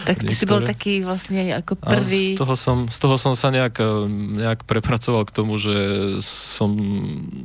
[0.06, 0.38] Tak ty niektoré.
[0.38, 2.38] si bol taký vlastne ako prvý...
[2.38, 4.06] z toho, som, z toho som sa nejak, e,
[4.46, 5.74] nejak prepracoval k tomu, že
[6.22, 6.78] som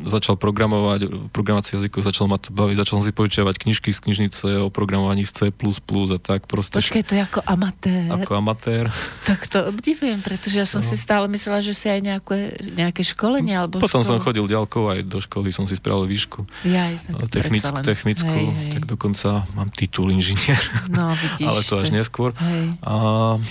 [0.05, 4.45] začal programovať, v programácii jazyku začal ma to baviť, začal si požičiavať knižky z knižnice
[4.61, 6.77] o programovaní v C++ a tak proste.
[6.77, 8.05] Počkej, to je ako amatér.
[8.13, 8.93] Ako amatér.
[9.25, 10.87] Tak to obdivujem, pretože ja som no.
[10.87, 12.37] si stále myslela, že si aj nejaké,
[12.77, 14.19] nejaké školenie alebo Potom školu.
[14.19, 16.43] som chodil ďalkou aj do školy, som si spravil výšku.
[16.67, 16.91] Ja,
[17.31, 18.71] Technick, technickú, hej, hej.
[18.75, 20.59] tak dokonca mám titul inžinier.
[20.91, 21.47] No, vidíš.
[21.49, 22.35] Ale to až neskôr.
[22.35, 22.75] Hej.
[22.83, 22.93] A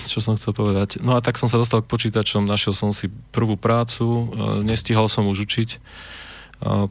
[0.05, 1.01] čo som chcel povedať?
[1.01, 4.23] No a tak som sa dostal k počítačom, našiel som si prvú prácu, e,
[4.69, 5.71] nestihal som už učiť.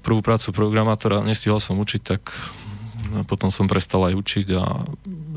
[0.05, 2.29] Prvú prácu programátora nestihal som učiť, tak
[3.29, 4.83] potom som prestal aj učiť a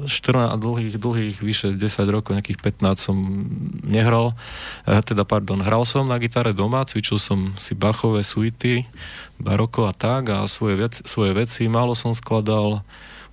[0.07, 3.17] 14 dlhých, dlhých, vyše 10 rokov, nejakých 15 som
[3.85, 4.33] nehral,
[4.85, 8.89] teda pardon, hral som na gitare doma, cvičil som si Bachové suity,
[9.37, 12.81] baroko a tak a svoje, vec, svoje veci, málo som skladal,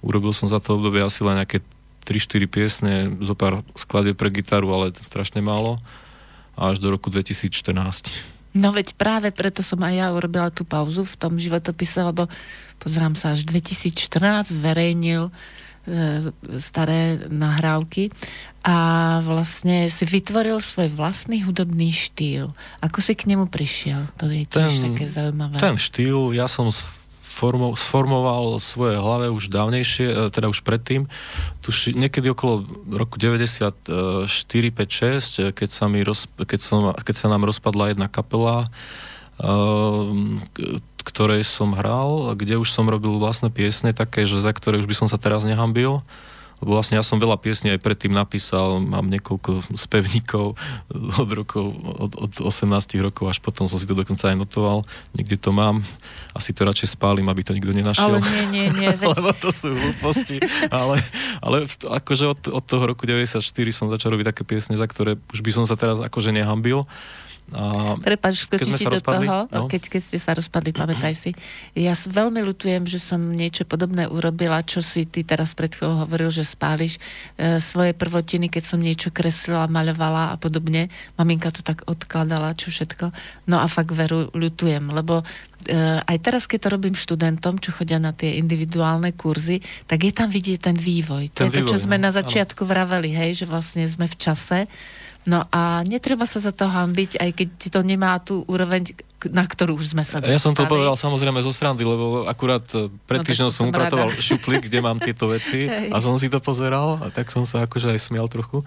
[0.06, 1.64] urobil som za to obdobie asi len nejaké
[2.06, 2.94] 3-4 piesne,
[3.26, 5.82] zo pár skladie pre gitaru, ale strašne málo.
[6.56, 8.35] až do roku 2014.
[8.56, 12.32] No veď práve preto som aj ja urobila tú pauzu v tom životopise, lebo
[12.80, 15.32] pozerám sa, až 2014 zverejnil e,
[16.64, 18.16] staré nahrávky
[18.66, 18.78] a
[19.22, 22.56] vlastne si vytvoril svoj vlastný hudobný štýl.
[22.80, 24.08] Ako si k nemu prišiel?
[24.18, 25.60] To je tiež ten, také zaujímavé.
[25.60, 26.72] Ten štýl, ja som
[27.36, 31.12] sformo, sformoval svoje hlave už dávnejšie, e, teda už predtým,
[31.60, 33.92] tuž niekedy okolo roku 94,
[34.24, 38.72] 5, 6, keď sa, mi roz, keď, som, keď sa nám rozpadla jedna kapela,
[39.44, 40.08] uh,
[41.04, 44.96] ktorej som hral, kde už som robil vlastné piesne, také, že za ktoré už by
[44.96, 46.02] som sa teraz nehambil
[46.64, 50.56] lebo vlastne ja som veľa piesní aj predtým napísal, mám niekoľko spevníkov
[51.22, 52.72] od rokov, od, od 18
[53.04, 55.84] rokov, až potom som si to dokonca aj notoval, niekde to mám,
[56.32, 58.18] asi to radšej spálim, aby to nikto nenašiel.
[58.18, 58.90] Ale nie, nie, nie.
[59.00, 59.20] Veď...
[59.20, 60.40] lebo to sú hlúposti,
[60.72, 61.04] ale,
[61.44, 63.44] ale akože od, od toho roku 94
[63.76, 66.88] som začal robiť také piesne, za ktoré už by som sa teraz akože nehambil.
[67.54, 69.70] A Prepač, skočím si do rozpadli, toho, no?
[69.70, 71.32] keď, keď ste sa rozpadli, pamätaj si.
[71.78, 76.34] Ja veľmi lutujem, že som niečo podobné urobila, čo si ty teraz pred chvíľou hovoril,
[76.34, 76.98] že spáliš
[77.38, 80.90] e, svoje prvotiny, keď som niečo kreslila, maľovala a podobne.
[81.22, 83.14] Maminka to tak odkladala, čo všetko.
[83.46, 88.02] No a fakt veru lutujem, lebo e, aj teraz, keď to robím študentom, čo chodia
[88.02, 91.30] na tie individuálne kurzy, tak je tam vidieť ten vývoj.
[91.38, 92.72] To ten je vývoj, to, čo sme no, na začiatku áno.
[92.74, 94.66] vraveli, hej, že vlastne sme v čase,
[95.26, 98.94] No a netreba sa za to hambiť, aj keď to nemá tú úroveň,
[99.26, 100.38] na ktorú už sme sa dostali.
[100.38, 104.14] Ja som to povedal samozrejme zo srandy, lebo akurát e, pred no, týždňom som upratoval
[104.14, 105.90] šuplík, kde mám tieto veci Hej.
[105.90, 108.62] a som si to pozeral a tak som sa akože aj smial trochu.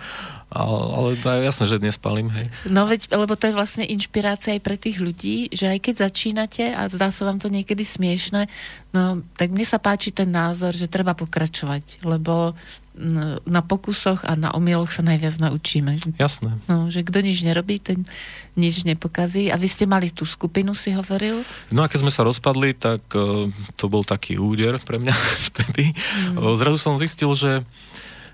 [0.51, 2.51] Ale, ale to je jasné, že dnes palím, hej.
[2.67, 6.65] No veď, lebo to je vlastne inšpirácia aj pre tých ľudí, že aj keď začínate
[6.75, 8.51] a zdá sa vám to niekedy smiešne,
[8.91, 12.59] no tak mne sa páči ten názor, že treba pokračovať, lebo
[13.47, 15.97] na pokusoch a na omyloch sa najviac naučíme.
[16.19, 16.59] Jasné.
[16.67, 18.03] No, že kto nič nerobí, ten
[18.59, 19.55] nič nepokazí.
[19.55, 21.47] A vy ste mali tú skupinu, si hovoril?
[21.71, 23.47] No a keď sme sa rozpadli, tak uh,
[23.79, 25.15] to bol taký úder pre mňa
[25.55, 25.95] vtedy.
[26.35, 26.59] Mm.
[26.59, 27.63] Zrazu som zistil, že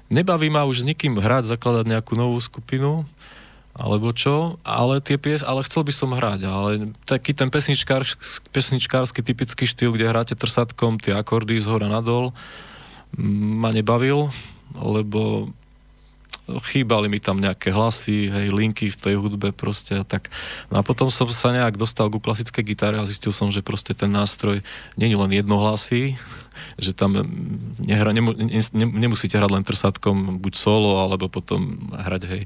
[0.09, 3.05] nebaví ma už s nikým hrať, zakladať nejakú novú skupinu,
[3.75, 8.07] alebo čo, ale tie pies, ale chcel by som hrať, ale taký ten pesničkár,
[8.55, 12.31] pesničkársky typický štýl, kde hráte trsatkom tie akordy z hora nadol,
[13.19, 14.31] ma nebavil,
[14.75, 15.49] lebo
[16.45, 20.29] chýbali mi tam nejaké hlasy, hej, linky v tej hudbe proste a tak.
[20.69, 23.97] No a potom som sa nejak dostal ku klasickej gitare a zistil som, že proste
[23.97, 24.61] ten nástroj
[25.01, 26.21] není len jednohlasý,
[26.79, 27.21] že tam
[27.81, 32.43] nehra, nemu, ne, ne, nemusíte hrať len trsátkom buď solo, alebo potom hrať, hej,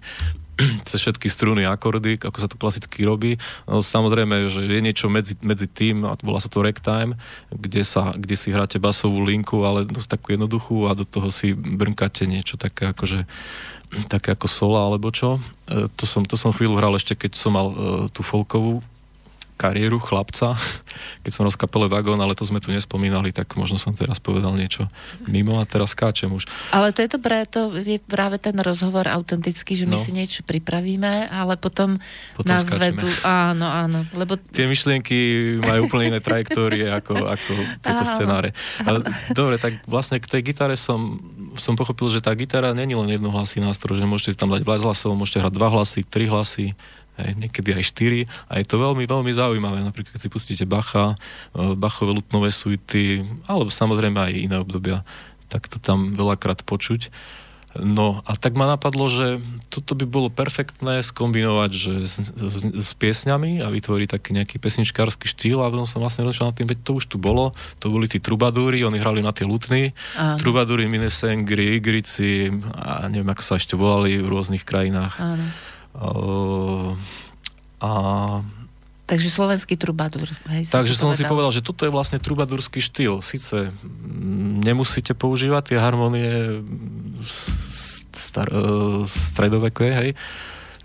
[0.88, 3.38] cez všetky struny, akordy, ako sa to klasicky robí.
[3.64, 7.14] No, samozrejme, že je niečo medzi, medzi tým, a volá sa to ragtime,
[7.54, 11.54] kde, sa, kde si hráte basovú linku, ale dosť takú jednoduchú a do toho si
[11.54, 13.24] brnkáte niečo také akože
[14.12, 15.38] také ako sola alebo čo.
[15.70, 17.76] E, to, som, to som chvíľu hral ešte, keď som mal e,
[18.10, 18.82] tú folkovú
[19.58, 20.54] kariéru chlapca,
[21.26, 24.86] keď som rozkapele vagón, ale to sme tu nespomínali, tak možno som teraz povedal niečo
[25.26, 26.46] mimo a teraz skáčem už.
[26.70, 30.02] Ale to je dobré, to je práve ten rozhovor autentický, že my no.
[30.02, 31.98] si niečo pripravíme, ale potom,
[32.38, 32.94] potom nás skáčeme.
[32.94, 34.06] vedú, áno, áno.
[34.14, 34.38] Lebo...
[34.54, 35.18] Tie myšlienky
[35.58, 38.54] majú úplne iné trajektórie ako, ako tieto scenáre.
[38.86, 39.02] Ale,
[39.34, 41.18] dobre, tak vlastne k tej gitare som,
[41.58, 45.18] som pochopil, že tá gitara není len jednohlasý nástroj, že môžete tam dať viac hlasov,
[45.18, 46.76] môžete hrať dva hlasy, tri hlasy,
[47.18, 49.82] hej, niekedy aj štyri a je to veľmi, veľmi zaujímavé.
[49.82, 51.18] Napríklad, keď si pustíte Bacha,
[51.52, 55.02] e, Bachové lutnové suity, alebo samozrejme aj iné obdobia,
[55.50, 57.10] tak to tam veľakrát počuť.
[57.76, 62.90] No a tak ma napadlo, že toto by bolo perfektné skombinovať že s, s, s
[62.96, 66.80] piesňami a vytvoriť taký nejaký pesničkársky štýl a potom som vlastne rozšiel nad tým, veď
[66.80, 69.92] to už tu bolo, to boli tí trubadúry, oni hrali na tie lutny,
[70.40, 75.20] trubadúry, minesengri, igrici a neviem, ako sa ešte volali v rôznych krajinách.
[75.20, 75.44] Áno.
[77.78, 77.90] A
[79.08, 80.28] Takže slovenský trubadur.
[80.52, 81.16] Hej, Takže si som povedal.
[81.16, 83.24] si povedal, že toto je vlastne trubadurský štýl.
[83.24, 83.72] Sice
[84.60, 86.60] nemusíte používať tie harmonie
[88.12, 88.52] star,
[89.08, 90.10] stredoveké, hej.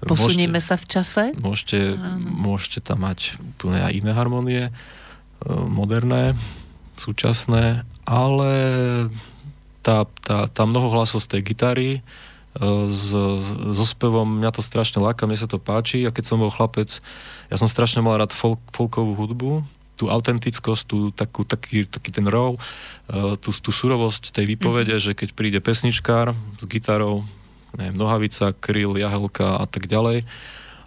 [0.08, 1.24] Posunieme môžete, sa v čase?
[1.36, 4.64] Môžete, môžete tam mať úplne aj iné harmonie,
[5.48, 6.36] moderné,
[6.96, 8.52] súčasné, ale
[9.84, 11.92] tá, tá, tá mnohohlasosť tej gitary,
[12.60, 13.10] s,
[13.74, 17.02] so spevom, mňa to strašne láka, mne sa to páči a keď som bol chlapec,
[17.50, 19.66] ja som strašne mal rád folk, folkovú hudbu,
[19.98, 25.14] tú autentickosť, tú, takú, taký, taký ten raw, uh, tú, tú surovosť tej výpovede, mm-hmm.
[25.14, 27.26] že keď príde pesničkár s gitarou,
[27.78, 30.26] neviem, Nohavica, Kryl, Jahelka a tak ďalej,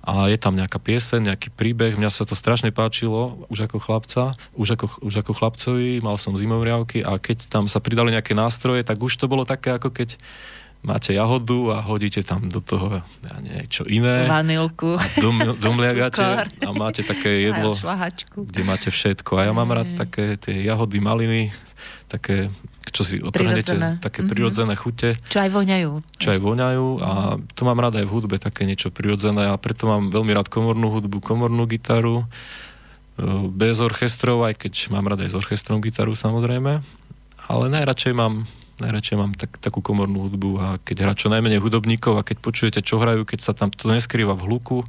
[0.07, 1.99] a je tam nejaká pieseň, nejaký príbeh.
[1.99, 6.39] Mňa sa to strašne páčilo už ako chlapca, už ako, už ako chlapcovi, mal som
[6.39, 10.14] zimomriavky a keď tam sa pridali nejaké nástroje, tak už to bolo také, ako keď
[10.87, 14.30] máte jahodu a hodíte tam do toho ja niečo iné.
[14.30, 14.95] Vanilku.
[14.95, 15.34] A dom,
[15.66, 17.74] domliagate a máte také jedlo,
[18.39, 19.43] kde máte všetko.
[19.43, 21.51] A ja mám rád také tie jahody, maliny,
[22.07, 22.55] také
[22.95, 24.30] čo si otrhnete, také mm-hmm.
[24.30, 25.18] prirodzené chute.
[25.26, 25.91] Čo aj voňajú.
[26.22, 27.11] Čo aj voňajú a
[27.53, 30.95] to mám rád aj v hudbe, také niečo prirodzené a preto mám veľmi rád komornú
[30.95, 32.26] hudbu, komornú gitaru, e,
[33.51, 36.80] bez orchestrov, aj keď mám rád aj s orchestrom gitaru samozrejme,
[37.51, 38.47] ale najradšej mám
[38.81, 42.81] najradšej mám tak, takú komornú hudbu a keď hrá čo najmenej hudobníkov a keď počujete,
[42.85, 44.85] čo hrajú, keď sa tam to neskrýva v hluku,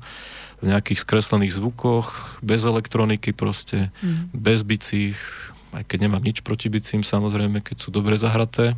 [0.57, 4.33] v nejakých skreslených zvukoch, bez elektroniky proste, mm.
[4.33, 5.17] bez bicích,
[5.71, 8.73] aj keď nemám nič proti bicím, samozrejme, keď sú dobre zahraté.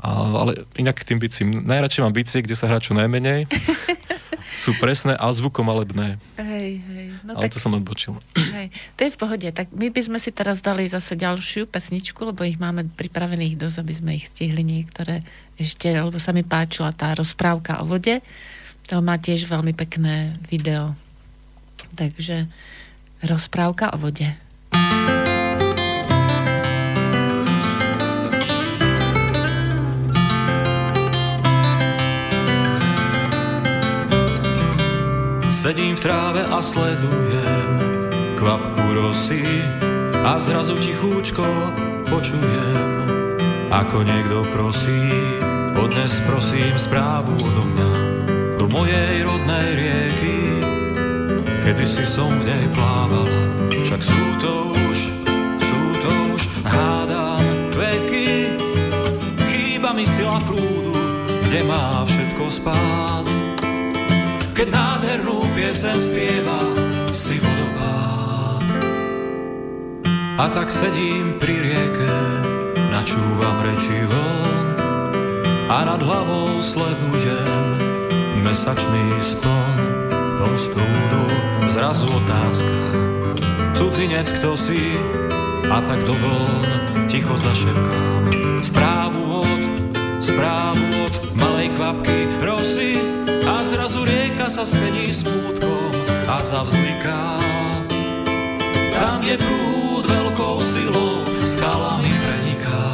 [0.00, 3.46] A, ale inak k tým bicím, najradšej mám bicie, kde sa hrá čo najmenej.
[4.50, 6.18] sú presné a zvukom malebné.
[6.36, 7.06] Hej, hej.
[7.22, 8.18] No Ale tak, to som odbočil.
[8.34, 9.48] Hej, to je v pohode.
[9.50, 13.76] Tak my by sme si teraz dali zase ďalšiu pesničku, lebo ich máme pripravených dosť,
[13.80, 15.22] aby sme ich stihli niektoré
[15.60, 18.18] ešte, lebo sa mi páčila tá rozprávka o vode.
[18.90, 20.98] To má tiež veľmi pekné video.
[21.94, 22.50] Takže
[23.22, 24.26] rozprávka o vode.
[35.60, 37.68] Sedím v tráve a sledujem
[38.40, 39.44] kvapku rosy
[40.24, 41.44] a zrazu tichúčko
[42.08, 42.80] počujem,
[43.68, 45.04] ako niekto prosí,
[45.76, 47.92] odnes prosím správu odo mňa
[48.56, 50.36] do mojej rodnej rieky.
[51.60, 54.98] Kedy si som v nej plávala, však sú to už,
[55.60, 58.56] sú to už, hádam veky.
[59.52, 60.96] Chýba mi sila prúdu,
[61.44, 63.28] kde má všetko spát
[64.60, 64.99] keď nádhernú
[65.80, 66.60] piesen spieva
[67.08, 68.68] si vodobád.
[70.36, 72.16] A tak sedím pri rieke,
[72.92, 74.76] načúvam reči vln
[75.72, 77.80] a nad hlavou sledujem
[78.44, 79.80] mesačný spln.
[80.12, 81.24] V tom sprúdu
[81.64, 82.80] zrazu otázka,
[83.72, 85.00] cudzinec kto si,
[85.64, 88.28] a tak do vln ticho zašepkám.
[88.60, 89.49] Správu od,
[90.40, 92.96] správu od malej kvapky rosy,
[93.44, 95.92] a zrazu rieka sa smení smútkom
[96.24, 97.36] a zavzniká.
[98.96, 102.84] Tam, kde prúd veľkou silou skalami preniká.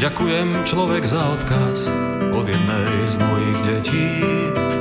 [0.00, 1.92] Ďakujem človek za odkaz
[2.32, 4.08] od jednej z mojich detí.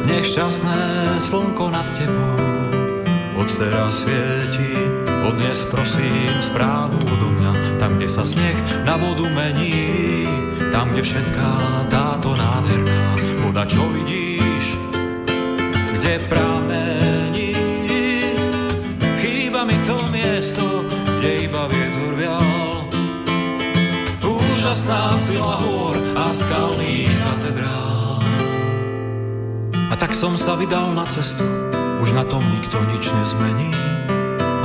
[0.08, 0.80] Nešťastné
[1.20, 2.40] slnko nad tebou
[3.36, 4.85] od teraz svieti
[5.26, 8.54] Odnes prosím správu odo mňa, tam, kde sa sneh
[8.86, 10.30] na vodu mení,
[10.70, 11.50] tam, kde všetká
[11.90, 14.78] táto nádherná voda, čo vidíš,
[15.98, 17.58] kde pramení.
[19.18, 20.86] Chýba mi to miesto,
[21.18, 22.86] kde iba vietor vial,
[24.22, 28.22] úžasná sila hôr a skalných katedrál.
[29.90, 31.50] A tak som sa vydal na cestu,
[31.98, 33.95] už na tom nikto nič nezmení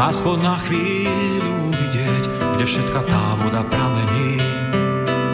[0.00, 2.24] aspoň na chvíľu vidieť,
[2.56, 4.40] kde všetka tá voda pramení.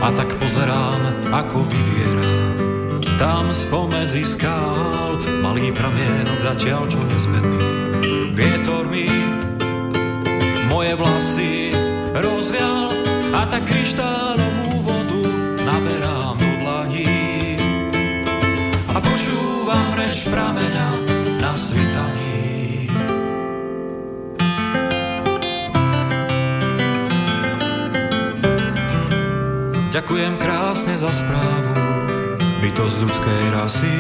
[0.02, 2.34] A tak pozerám, ako vyviera.
[3.16, 7.62] Tam spomedzi skál malý pramienok zatiaľ čo nezmenný.
[8.34, 9.08] Vietor mi
[10.68, 11.72] moje vlasy
[12.12, 12.92] rozvial
[13.32, 15.22] a tak kryštálovú vodu
[15.64, 17.08] naberám do dlaní.
[18.92, 21.05] A počúvam reč prameňa
[30.06, 31.74] Ďakujem krásne za správu,
[32.62, 33.94] bytosť ľudskej rasy.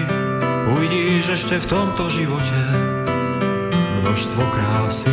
[0.70, 2.62] Uvidíš ešte v tomto živote
[4.06, 5.10] množstvo krásy.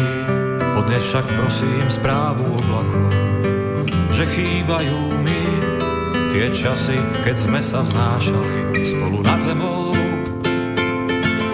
[0.78, 3.10] Odnes však prosím správu oblakov,
[4.14, 5.41] že chýbajú mi
[6.30, 9.98] tie časy, keď sme sa vznášali spolu nad zemou.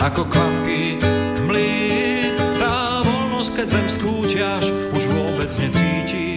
[0.03, 0.99] Ako kvapky
[1.47, 1.71] hmly,
[2.59, 6.28] tá voľnosť, keď zem skúťaš, už vôbec necítiš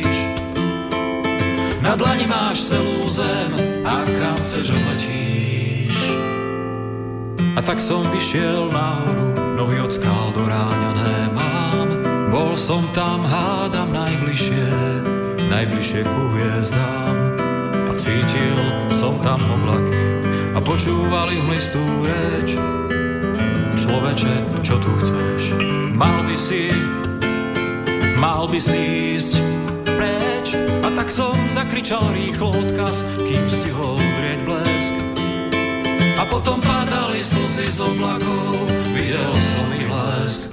[1.83, 3.51] na dlani máš celú zem
[3.83, 5.99] a kam chceš letíš.
[7.59, 11.89] A tak som vyšiel nahoru, nohy od skál doráňané mám.
[12.30, 14.66] Bol som tam, hádam najbližšie,
[15.51, 17.16] najbližšie ku hviezdám.
[17.91, 18.57] A cítil
[18.89, 20.07] som tam oblaky
[20.57, 22.57] a počúval im listú reč.
[23.76, 25.61] Človeče, čo tu chceš?
[25.93, 26.72] Mal by si,
[28.16, 28.80] mal by si
[29.18, 29.62] ísť
[30.59, 34.95] a tak som zakričal rýchlo odkaz, kým stihol udrieť blesk.
[36.19, 40.49] A potom padali slzy z oblakov, videl som ich lesk.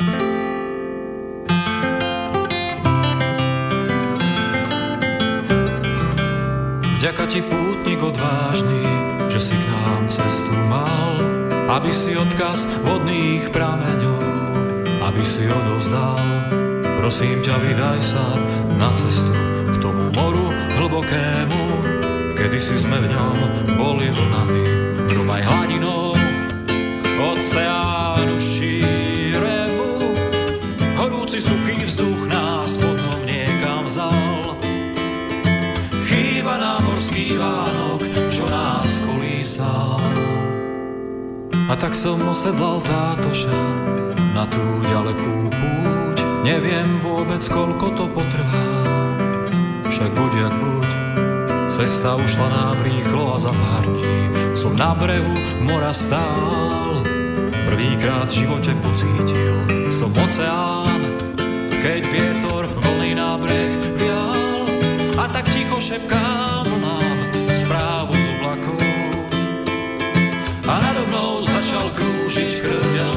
[6.99, 8.83] Vďaka ti pútnik odvážny,
[9.31, 11.15] že si k nám cestu mal,
[11.79, 14.23] aby si odkaz vodných prameňov,
[15.07, 16.19] aby si odovzdal.
[16.99, 18.25] Prosím ťa, vydaj sa
[18.75, 19.48] na cestu
[20.19, 21.63] moru hlbokému,
[22.35, 23.37] kedy si sme v ňom
[23.79, 24.65] boli vlnami,
[25.07, 26.19] drum aj hladinou
[27.19, 29.91] oceánu šíremu.
[30.99, 34.55] Horúci suchý vzduch nás potom niekam vzal.
[36.03, 40.03] Chýba nám morský Vánok, čo nás kolísal.
[41.69, 43.61] A tak som osedlal tátoša
[44.33, 46.17] na tú ďalekú púť.
[46.41, 48.88] Neviem vôbec, koľko to potrvá,
[49.99, 50.89] však buď jak buď.
[51.67, 57.03] Cesta ušla nám rýchlo a za pár dní som na brehu mora stál.
[57.67, 59.59] Prvýkrát v živote pocítil
[59.91, 61.19] som oceán,
[61.83, 64.63] keď vietor vlny na breh vial.
[65.19, 67.17] A tak ticho šepkám nám
[67.59, 68.79] správu z oblakov.
[70.63, 73.08] A nado mnou začal krúžiť krvňa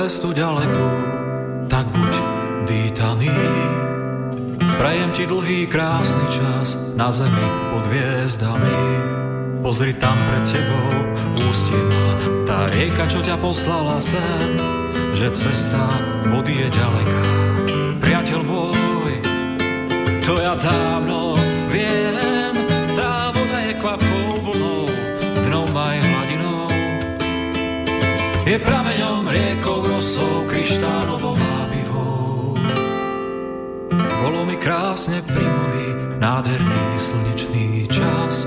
[0.00, 0.90] cestu ďalekú,
[1.68, 2.12] tak buď
[2.64, 3.36] vítaný.
[4.80, 8.80] Prajem ti dlhý krásny čas na zemi pod hviezdami.
[9.60, 11.04] Pozri tam pred tebou,
[11.44, 12.08] ústie ma
[12.48, 14.56] tá rieka, čo ťa poslala sem,
[15.12, 15.84] že cesta
[16.32, 17.24] vody je ďaleká.
[18.00, 19.12] Priateľ môj,
[20.24, 21.36] to ja dávno
[21.68, 22.56] viem,
[22.96, 24.88] tá voda je kvapkou vlnou,
[25.44, 26.72] dnom aj hladinou.
[28.48, 28.89] Je prameňom
[29.30, 32.58] riekou, rosou, kryštálovou vábivou.
[34.22, 38.46] Bolo mi krásne pri mori, nádherný slnečný čas.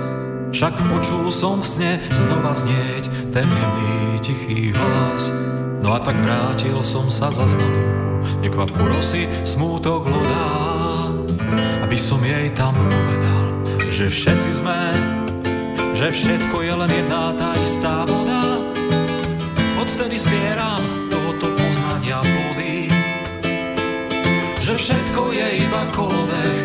[0.53, 5.33] Však počul som v sne znova znieť ten jemný tichý hlas.
[5.81, 10.47] No a tak vrátil som sa za znalúku, nekvapu rosy, smútok lodá.
[11.83, 13.45] Aby som jej tam povedal,
[13.91, 14.79] že všetci sme,
[15.91, 18.62] že všetko je len jedna tá istá voda
[19.83, 22.87] odtedy zbieram tohoto poznania plody.
[24.63, 26.63] Že všetko je iba kolobeh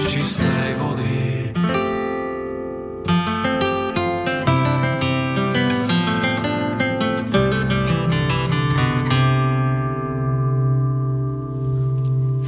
[0.00, 1.20] čistej vody.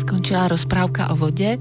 [0.01, 1.61] Skončila rozprávka o vode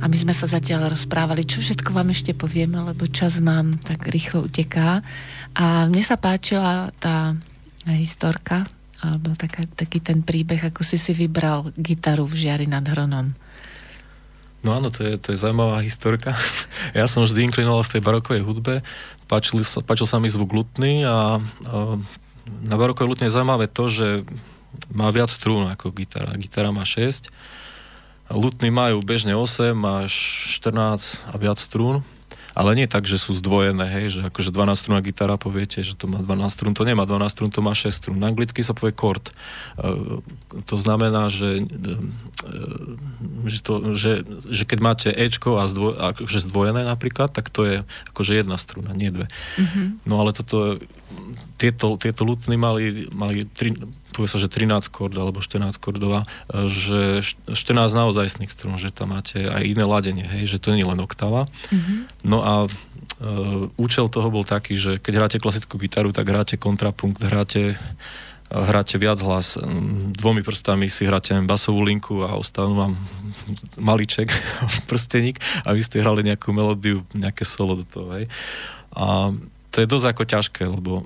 [0.00, 4.08] a my sme sa zatiaľ rozprávali, čo všetko vám ešte povieme, lebo čas nám tak
[4.08, 5.04] rýchlo uteká.
[5.52, 7.36] A mne sa páčila tá
[7.88, 8.68] historka,
[9.00, 13.32] alebo taká, taký ten príbeh, ako si si vybral gitaru v Žiari nad Hronom.
[14.60, 16.36] No áno, to je, to je zaujímavá historka.
[16.98, 18.74] Ja som vždy inklinoval v tej barokovej hudbe,
[19.24, 21.76] páčil, páčil sa mi zvuk lutný a, a
[22.60, 24.26] na barokovej lutne je zaujímavé to, že
[24.92, 26.36] má viac strún ako gitara.
[26.36, 27.30] Gitara má 6,
[28.30, 29.72] lutny majú bežne 8
[30.04, 30.12] až
[30.60, 32.04] 14 a viac strún
[32.54, 36.10] ale nie tak, že sú zdvojené, hej, že akože 12 strúna gitara poviete, že to
[36.10, 38.16] má 12 strún, to nemá 12 strún, to má 6 strún.
[38.18, 39.30] Na anglicky sa povie kord.
[39.78, 40.22] Uh,
[40.66, 42.00] to znamená, že, uh,
[43.46, 47.76] že, to, že, že keď máte Ečko a zdvoj, akože zdvojené napríklad, tak to je
[48.14, 49.30] akože jedna struna, nie dve.
[49.58, 49.86] Mm-hmm.
[50.06, 50.78] No ale toto,
[51.60, 53.74] tieto, tieto lutny mali, mali tri,
[54.10, 57.00] povie sa, že 13 kord alebo 14 kordová, e, že
[57.50, 61.00] 14 naozajstných strún, že tam máte aj iné ladenie, hej, že to nie je len
[61.00, 61.46] oktava.
[61.70, 61.98] Mm-hmm.
[62.26, 62.54] No a
[63.20, 67.76] Uh, účel toho bol taký, že keď hráte klasickú gitaru, tak hráte kontrapunkt, hráte,
[68.48, 69.60] hráte viac hlas.
[70.16, 72.92] Dvomi prstami si hráte basovú linku a ostanú vám
[73.76, 74.32] maliček,
[74.90, 75.36] prsteník
[75.68, 78.08] a vy ste hrali nejakú melódiu, nejaké solo do toho.
[78.16, 78.32] Hej.
[78.96, 79.36] A
[79.68, 81.04] to je dosť ako ťažké, lebo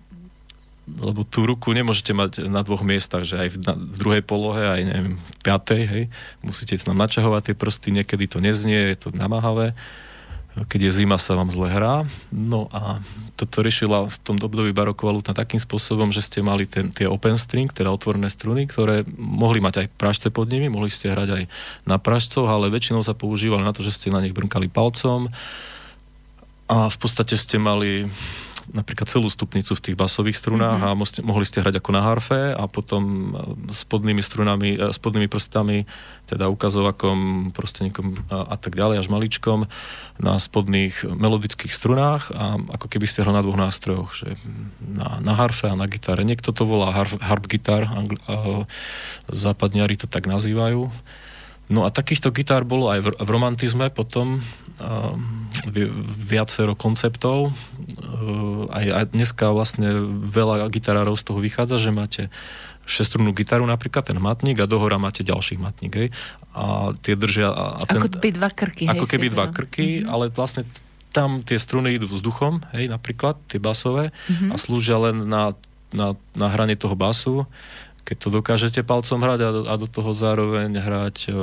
[0.84, 4.60] lebo tú ruku nemôžete mať na dvoch miestach, že aj v, na, v druhej polohe,
[4.60, 6.04] aj neviem, v piatej, hej,
[6.44, 9.72] musíte sa načahovať tie prsty, niekedy to neznie, je to namáhavé,
[10.54, 12.06] keď je zima, sa vám zle hrá.
[12.30, 13.02] No a
[13.34, 17.34] toto riešila v tom období baroková lutna takým spôsobom, že ste mali ten, tie open
[17.34, 21.44] string, teda otvorené struny, ktoré mohli mať aj pražce pod nimi, mohli ste hrať aj
[21.90, 25.26] na pražcoch, ale väčšinou sa používali na to, že ste na nich brnkali palcom.
[26.70, 28.06] A v podstate ste mali
[28.72, 30.94] napríklad celú stupnicu v tých basových strunách mm-hmm.
[30.94, 33.34] a mohli, mohli ste hrať ako na harfe a potom
[33.68, 35.84] spodnými strunami, spodnými prstami,
[36.24, 39.68] teda ukazovakom, prosteníkom a, a tak ďalej, až maličkom
[40.16, 44.40] na spodných melodických strunách a ako keby ste hral na dvoch nástrojoch, že
[44.80, 46.24] na, na harfe a na gitare.
[46.24, 48.64] Niekto to volá harp, harp gitar, angl, uh,
[49.28, 50.88] západniari to tak nazývajú.
[51.64, 54.44] No a takýchto gitár bolo aj v, v romantizme potom
[56.26, 57.54] viacero konceptov.
[58.70, 59.92] Aj, aj dneska vlastne
[60.30, 62.22] veľa gitarárov z toho vychádza, že máte
[62.84, 66.08] šestrúnnu gitaru napríklad, ten matník a dohora máte ďalší matník, hej.
[66.52, 67.48] A tie držia...
[67.48, 70.12] A ten, ako keby dva krky, Ako keby dva krky, mm-hmm.
[70.12, 70.68] ale vlastne
[71.14, 74.50] tam tie struny idú vzduchom, hej, napríklad, tie basové, mm-hmm.
[74.52, 75.56] a slúžia len na,
[75.96, 77.48] na, na hranie toho basu
[78.04, 81.40] keď to dokážete palcom hrať a do, a do toho zároveň hrať e,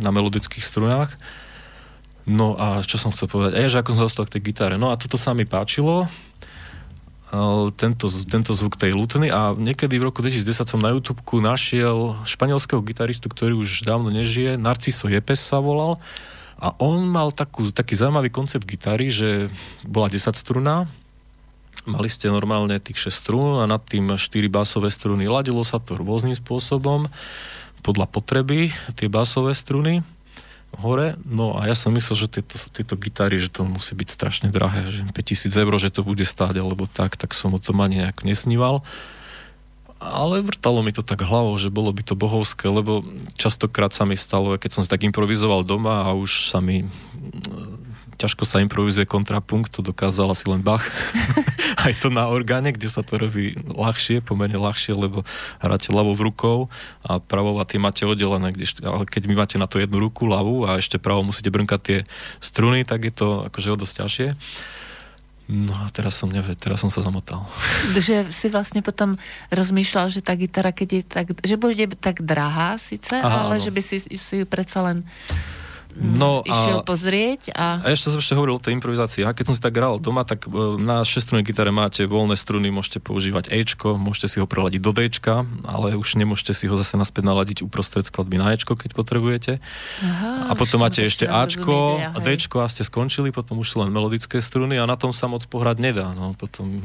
[0.00, 1.18] na melodických strunách.
[2.24, 3.52] No a čo som chcel povedať?
[3.56, 4.80] A ja, že ako som zostal k tej gitare.
[4.80, 6.08] No a toto sa mi páčilo,
[7.74, 12.78] tento, tento zvuk tej lutny a niekedy v roku 2010 som na YouTube našiel španielského
[12.84, 15.98] gitaristu, ktorý už dávno nežije, Narciso Jepes sa volal
[16.62, 19.50] a on mal takú, taký zaujímavý koncept gitary, že
[19.82, 20.86] bola 10 struná,
[21.90, 25.26] mali ste normálne tých 6 strún a nad tým 4 basové struny.
[25.26, 27.10] Ladilo sa to rôznym spôsobom
[27.82, 30.06] podľa potreby, tie basové struny
[30.80, 31.18] hore.
[31.24, 34.90] No a ja som myslel, že tieto, tieto gitary, že to musí byť strašne drahé,
[34.90, 38.26] že 5000 eur, že to bude stáť, alebo tak, tak som o tom ani nejak
[38.26, 38.82] nesníval.
[40.04, 43.06] Ale vrtalo mi to tak hlavou, že bolo by to bohovské, lebo
[43.40, 46.84] častokrát sa mi stalo, keď som si tak improvizoval doma a už sa mi
[48.16, 50.84] ťažko sa improvizuje kontrapunkt, to dokázal asi len Bach.
[51.84, 55.26] Aj to na orgáne, kde sa to robí ľahšie, pomerne ľahšie, lebo
[55.60, 56.58] hráte ľavou rukou
[57.04, 60.24] a pravou a tie máte oddelené, kde, ale keď my máte na to jednu ruku
[60.24, 61.98] ľavú a ešte pravou musíte brnkať tie
[62.40, 64.28] struny, tak je to akože o dosť ťažšie.
[65.44, 67.44] No a teraz som nevie, teraz som sa zamotal.
[67.92, 69.20] Že si vlastne potom
[69.52, 73.62] rozmýšľal, že tá gitara, keď je tak, že bude tak drahá síce, Aha, ale no.
[73.62, 75.04] že by si, si ju predsa len
[75.94, 77.54] No išiel a, pozrieť.
[77.54, 77.78] A...
[77.78, 79.22] a ešte som ešte hovoril o tej improvizácii.
[79.22, 80.50] A keď som si tak hral doma, tak e,
[80.82, 85.46] na šestrunnej gitare máte voľné struny, môžete používať Ečko, môžete si ho preladiť do Dčka,
[85.62, 89.52] ale už nemôžete si ho zase naspäť naladiť uprostred skladby na Ečko, keď potrebujete.
[90.02, 93.94] Aha, a potom máte ešte Ačko, a Dčko a ste skončili, potom už sú len
[93.94, 96.10] melodické struny a na tom sa moc pohrať nedá.
[96.18, 96.82] No, potom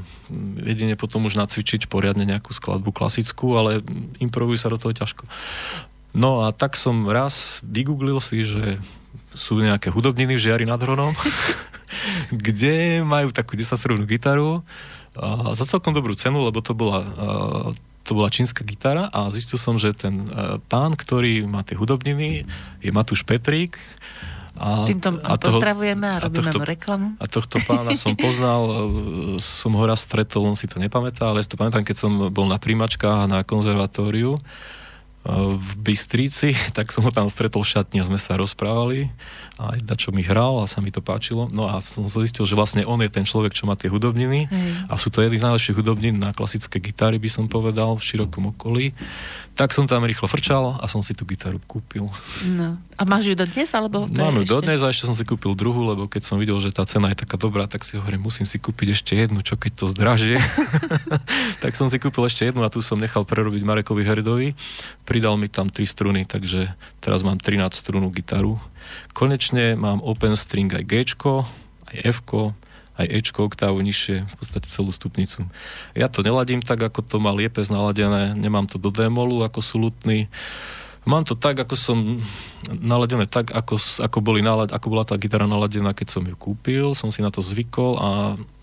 [0.61, 3.81] jedine potom už nacvičiť poriadne nejakú skladbu klasickú, ale
[4.21, 5.25] improvujú sa do toho ťažko.
[6.13, 8.81] No a tak som raz vygooglil si, že
[9.39, 11.15] sú nejaké hudobniny v Žiari nad Hronom,
[12.43, 14.59] kde majú takú 10 gitaru
[15.15, 17.01] a za celkom dobrú cenu, lebo to bola,
[18.03, 20.29] to bola čínska gitara a zistil som, že ten
[20.69, 22.45] pán, ktorý má tie hudobniny,
[22.83, 23.79] je Matúš Petrík,
[24.59, 27.07] a, Týmto a toho, pozdravujeme a robíme a tohto, mu reklamu.
[27.15, 28.91] A tohto pána som poznal,
[29.39, 32.11] som ho raz stretol, on si to nepamätá, ale ja si to pamätám, keď som
[32.27, 34.35] bol na príjmačkách na konzervatóriu
[35.27, 39.11] v Bystrici, tak som ho tam stretol v šatni a sme sa rozprávali
[39.59, 41.51] a aj čo mi hral a sa mi to páčilo.
[41.51, 44.71] No a som zistil, že vlastne on je ten človek, čo má tie hudobniny Hej.
[44.87, 48.55] a sú to jedny z najlepších hudobnín na klasické gitary, by som povedal, v širokom
[48.55, 48.95] okolí.
[49.59, 52.07] Tak som tam rýchlo frčal a som si tú gitaru kúpil.
[52.47, 52.79] No.
[52.95, 53.67] A máš ju dodnes?
[53.75, 54.53] Alebo to Mám ju ešte...
[54.55, 57.19] dodnes a ešte som si kúpil druhú, lebo keď som videl, že tá cena je
[57.19, 60.39] taká dobrá, tak si hovorím, musím si kúpiť ešte jednu, čo keď to zdražie.
[61.63, 64.55] tak som si kúpil ešte jednu a tu som nechal prerobiť Marekovi Herdovi.
[65.09, 66.69] Pridal mi tam tri struny, takže
[67.01, 68.61] teraz mám 13 strunu gitaru.
[69.17, 71.01] Konečne mám open string aj G,
[71.89, 72.21] aj F,
[72.99, 75.47] aj Ečko, oktávu nižšie, v podstate celú stupnicu.
[75.95, 79.79] Ja to neladím tak, ako to mal Liepes naladené, nemám to do démolu, ako sú.
[81.07, 82.19] Mám to tak, ako som
[82.69, 86.91] naladené tak, ako, ako, boli nalad, ako bola tá gitara naladená, keď som ju kúpil,
[86.93, 88.09] som si na to zvykol a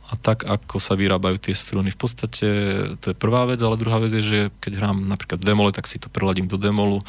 [0.06, 1.90] a tak, ako sa vyrábajú tie struny.
[1.90, 2.46] V podstate
[3.02, 5.98] to je prvá vec, ale druhá vec je, že keď hrám napríklad demole, tak si
[5.98, 7.02] to preladím do demolu.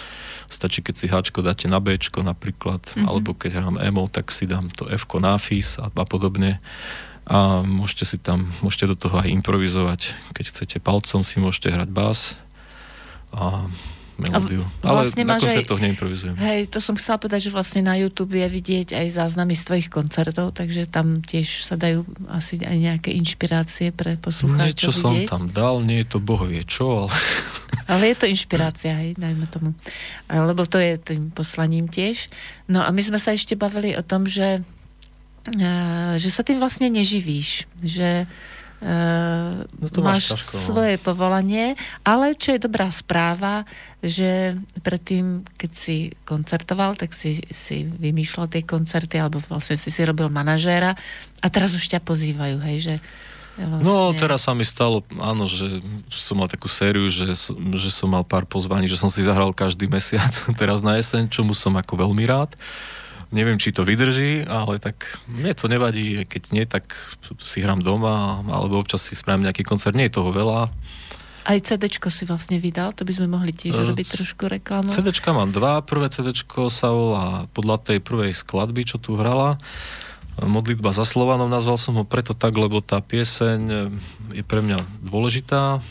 [0.49, 3.05] Stačí, keď si Hčko dáte na Bčko napríklad, mm-hmm.
[3.05, 6.57] alebo keď hrám Emol, tak si dám to Fko na FIS a, a podobne
[7.27, 10.15] a môžete si tam, môžete do toho aj improvizovať.
[10.31, 12.39] Keď chcete palcom, si môžete hrať bás
[13.35, 13.67] a
[14.17, 14.63] melódiu.
[14.81, 16.35] A vlastne Ale na koncertoch aj, neimprovizujem.
[16.37, 19.89] Hej, to som chcela povedať, že vlastne na YouTube je vidieť aj záznamy z tvojich
[19.93, 25.01] koncertov, takže tam tiež sa dajú asi aj nejaké inšpirácie pre poslucháčov Niečo vidieť.
[25.01, 27.13] som tam dal, nie je to bohovie čo, ale...
[27.87, 29.71] Ale je to inšpirácia, hej, dajme tomu.
[30.27, 32.27] Lebo to je tým poslaním tiež.
[32.67, 34.59] No a my sme sa ešte bavili o tom, že
[35.47, 38.27] Eh, že sa tým vlastne neživíš, že
[38.77, 40.65] no to máš, máš ťažko, no.
[40.69, 41.65] svoje povolanie,
[42.05, 43.65] ale čo je dobrá správa,
[44.05, 44.53] že
[44.85, 50.29] predtým, keď si koncertoval, tak si, si vymýšľal tie koncerty, alebo vlastne si si robil
[50.29, 50.93] manažéra
[51.41, 52.95] a teraz už ťa pozývajú, hej, že
[53.57, 53.89] Vlastne...
[53.89, 55.81] No, teraz sa mi stalo, áno, že
[56.13, 57.33] som mal takú sériu, že,
[57.73, 61.57] že som mal pár pozvaní, že som si zahral každý mesiac teraz na jeseň, čomu
[61.57, 62.53] som ako veľmi rád.
[63.27, 66.95] Neviem, či to vydrží, ale tak mne to nevadí, keď nie, tak
[67.43, 70.71] si hrám doma, alebo občas si spravím nejaký koncert, nie je toho veľa.
[71.47, 74.87] Aj CD si vlastne vydal, to by sme mohli tiež uh, robiť trošku reklamu.
[74.87, 76.31] CD mám dva, prvé CD
[76.71, 79.59] sa volá podľa tej prvej skladby, čo tu hrala.
[80.37, 83.89] Modlitba za Slovanov, nazval som ho preto tak, lebo tá pieseň
[84.37, 85.81] je pre mňa dôležitá,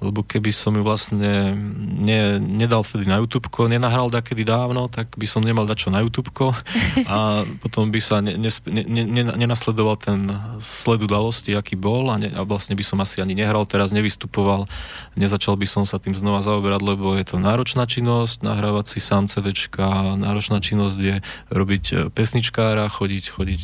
[0.00, 5.26] lebo keby som ju vlastne ne, nedal vtedy na YouTube, nenahral kedy dávno, tak by
[5.28, 6.32] som nemal dať čo na YouTube
[7.12, 10.30] a potom by sa ne, ne, ne, ne, nenasledoval ten
[10.60, 14.68] sled udalosti, aký bol a, ne, a vlastne by som asi ani nehral, teraz nevystupoval,
[15.14, 19.28] nezačal by som sa tým znova zaoberať, lebo je to náročná činnosť, nahrávať si sám
[19.28, 21.16] CDčka, náročná činnosť je
[21.52, 23.60] robiť e, pesničkára, chodiť, chodiť,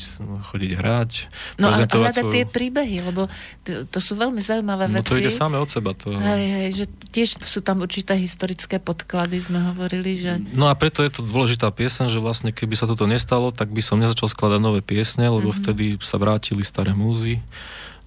[0.52, 1.12] chodiť hrať,
[1.60, 2.32] No a hľadať svoju...
[2.32, 3.28] tie príbehy, lebo
[3.62, 5.08] to, to sú veľmi zaujímavé no, veci.
[5.08, 5.92] to ide samé od seba.
[5.94, 10.38] To Hej, hej, že tiež sú tam určité historické podklady, sme hovorili, že...
[10.54, 13.82] No a preto je to dôležitá piesen, že vlastne keby sa toto nestalo, tak by
[13.82, 15.62] som nezačal skladať nové piesne, lebo mm-hmm.
[15.66, 17.42] vtedy sa vrátili staré múzy,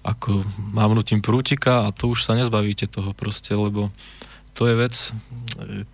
[0.00, 0.42] ako
[0.72, 3.92] mávnutím prútika a to už sa nezbavíte toho proste, lebo
[4.56, 4.94] to je vec,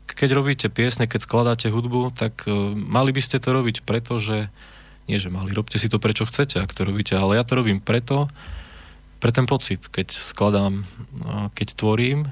[0.06, 4.46] keď robíte piesne, keď skladáte hudbu, tak uh, mali by ste to robiť preto, že
[5.10, 7.82] nie, že mali, robte si to prečo chcete, ak to robíte, ale ja to robím
[7.82, 8.30] preto,
[9.22, 10.82] pre ten pocit, keď skladám,
[11.54, 12.26] keď tvorím,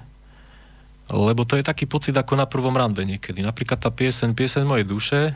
[1.07, 3.47] lebo to je taký pocit ako na prvom rande niekedy.
[3.47, 5.34] Napríklad tá pieseň, pieseň mojej duše, e,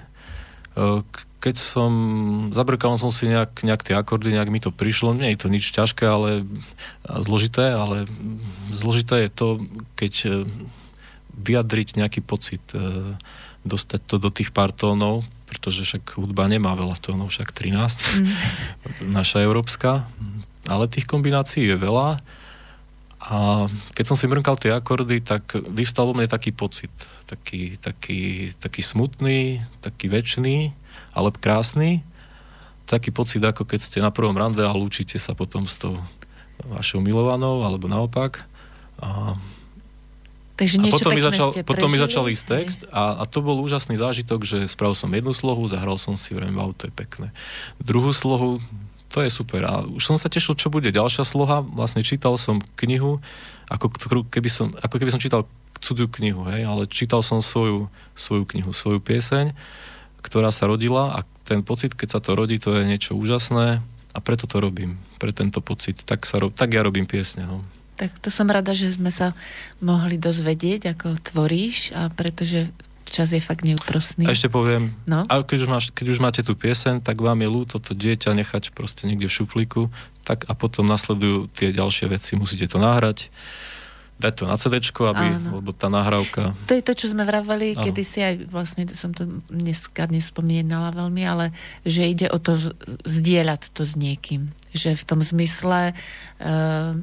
[1.39, 1.93] keď som,
[2.51, 5.71] zabrkal som si nejak, nejak tie akordy, nejak mi to prišlo, nie je to nič
[5.71, 6.43] ťažké, ale
[7.23, 8.11] zložité, ale
[8.75, 9.49] zložité je to,
[9.95, 10.29] keď e,
[11.39, 13.15] vyjadriť nejaký pocit, e,
[13.63, 18.35] dostať to do tých pár tónov, pretože však hudba nemá veľa tónov, však 13, mm.
[19.11, 20.07] naša európska,
[20.69, 22.21] ale tých kombinácií je veľa
[23.25, 26.93] a keď som si mrkal tie akordy, tak vyvstal vo mne taký pocit,
[27.25, 30.77] taký, taký, taký smutný, taký väčší,
[31.17, 32.05] ale krásny,
[32.85, 35.97] taký pocit, ako keď ste na prvom rande a lúčite sa potom s tou
[36.69, 38.45] vašou milovanou, alebo naopak.
[39.01, 39.41] A,
[40.55, 43.99] Takže a potom, mi začal, potom mi začal ísť text a, a to bol úžasný
[43.99, 47.35] zážitok, že spravil som jednu slohu, zahral som si, vrem, wow, to je pekné.
[47.83, 48.63] Druhú slohu,
[49.15, 49.63] to je super.
[49.63, 51.63] A už som sa tešil, čo bude ďalšia sloha.
[51.63, 53.23] Vlastne čítal som knihu,
[53.71, 53.95] ako
[54.27, 55.47] keby som, ako keby som čítal
[55.79, 57.87] cudziu knihu, hej, ale čítal som svoju,
[58.19, 59.55] svoju knihu, svoju pieseň,
[60.25, 63.85] ktorá sa rodila a ten pocit, keď sa to rodí, to je niečo úžasné
[64.15, 66.03] a preto to robím, pre tento pocit.
[66.03, 67.45] Tak, sa, tak ja robím piesne.
[67.45, 67.63] No.
[67.95, 69.37] Tak to som rada, že sme sa
[69.79, 72.73] mohli dozvedieť, ako tvoríš a pretože
[73.09, 74.25] čas je fakt neúprostný.
[74.25, 75.25] A ešte poviem, no?
[75.29, 78.33] a keď, už máš, keď už máte tú piesen, tak vám je ľúto to dieťa
[78.35, 79.83] nechať proste niekde v šuplíku,
[80.25, 83.29] tak a potom nasledujú tie ďalšie veci, musíte to nahrať,
[84.15, 85.59] dať to na CD, aby, Áno.
[85.59, 86.55] lebo tá nahrávka...
[86.71, 91.23] To je to, čo sme vravali, kedy si aj, vlastne som to dneska nespomínala veľmi,
[91.27, 91.51] ale
[91.83, 92.55] že ide o to
[93.03, 94.55] zdieľať to s niekým.
[94.71, 96.95] Že v tom zmysle uh,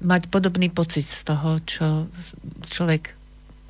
[0.00, 2.08] mať podobný pocit z toho, čo
[2.72, 3.19] človek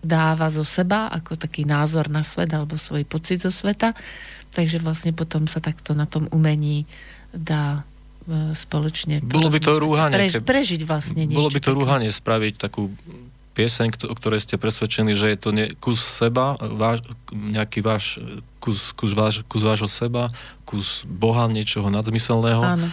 [0.00, 3.92] dáva zo seba ako taký názor na svet alebo svoj pocit zo sveta.
[4.50, 6.88] Takže vlastne potom sa takto na tom umení
[7.30, 7.86] dá
[8.26, 11.38] e, spoločne bolo by to rúhanie, prež, prežiť vlastne niečo.
[11.38, 12.90] Bolo by to rúhanie spraviť takú
[13.54, 18.18] pieseň, o ktorej ste presvedčení, že je to ne, kus seba, váš, nejaký váš
[18.58, 20.34] kus, kus, váš, kus vášho seba,
[20.66, 22.62] kus Boha, niečoho nadzmyselného.
[22.62, 22.88] Áno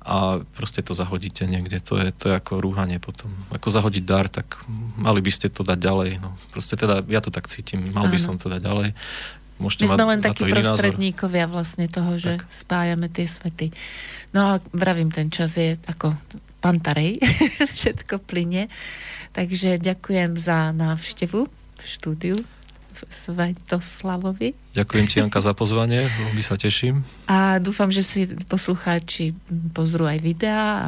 [0.00, 1.76] a proste to zahodíte niekde.
[1.84, 3.28] To je, to je ako rúhanie potom.
[3.52, 4.64] Ako zahodiť dar, tak
[4.96, 6.10] mali by ste to dať ďalej.
[6.24, 6.40] No.
[6.48, 8.12] Proste teda, ja to tak cítim, mal Áno.
[8.12, 8.96] by som to dať ďalej.
[9.60, 11.52] Môžete My sme len takí prostredníkovia názor.
[11.52, 12.48] vlastne toho, že tak.
[12.48, 13.76] spájame tie svety.
[14.32, 16.16] No a vravím, ten čas je ako
[16.64, 17.20] pantarej,
[17.76, 18.72] všetko plyne.
[19.36, 22.36] Takže ďakujem za návštevu v štúdiu.
[23.08, 24.52] Svetoslavovi.
[24.76, 27.06] Ďakujem ti, Janka, za pozvanie, veľmi sa teším.
[27.30, 28.20] A dúfam, že si
[28.50, 29.32] poslucháči
[29.72, 30.86] pozrú aj videá a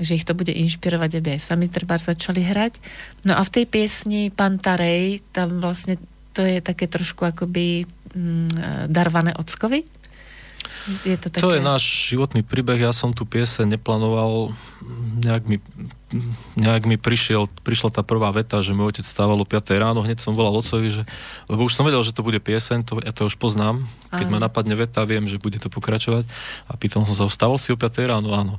[0.00, 2.80] že ich to bude inšpirovať, aby aj sami treba začali hrať.
[3.28, 6.00] No a v tej piesni Pantarej, tam vlastne
[6.32, 7.84] to je také trošku akoby
[8.16, 9.84] mm, darvané ockovi.
[11.04, 11.44] Je to, také...
[11.44, 12.80] to je náš životný príbeh.
[12.80, 14.56] Ja som tu piese neplánoval,
[15.20, 15.56] nejak mi
[16.58, 20.18] nejak mi prišiel, prišla tá prvá veta, že môj otec stával o 5 ráno, hneď
[20.18, 21.02] som volal otcovi, že,
[21.46, 24.32] lebo už som vedel, že to bude pieseň, to, ja to už poznám, keď Aj.
[24.32, 26.26] ma napadne veta, viem, že bude to pokračovať
[26.66, 28.58] a pýtal som sa, stával si o 5 ráno, áno.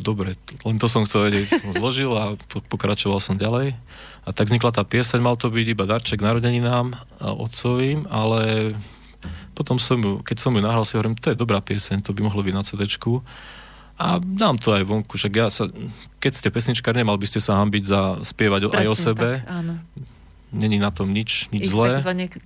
[0.00, 0.32] Dobre,
[0.64, 1.60] len to som chcel vedieť.
[1.76, 3.76] Zložil a pokračoval som ďalej.
[4.24, 8.72] A tak vznikla tá pieseň, mal to byť iba darček narodeninám a otcovým, ale
[9.52, 12.24] potom som ju, keď som ju nahral, si hovorím, to je dobrá pieseň, to by
[12.24, 12.88] mohlo byť na CD.
[14.00, 15.68] A dám to aj vonku, že ja sa,
[16.24, 19.28] keď ste pesničkár, nemal by ste sa hambiť za spievať Presne aj o sebe.
[19.44, 19.74] Tak, áno.
[20.50, 21.88] Není na tom nič, nič Ísť zlé.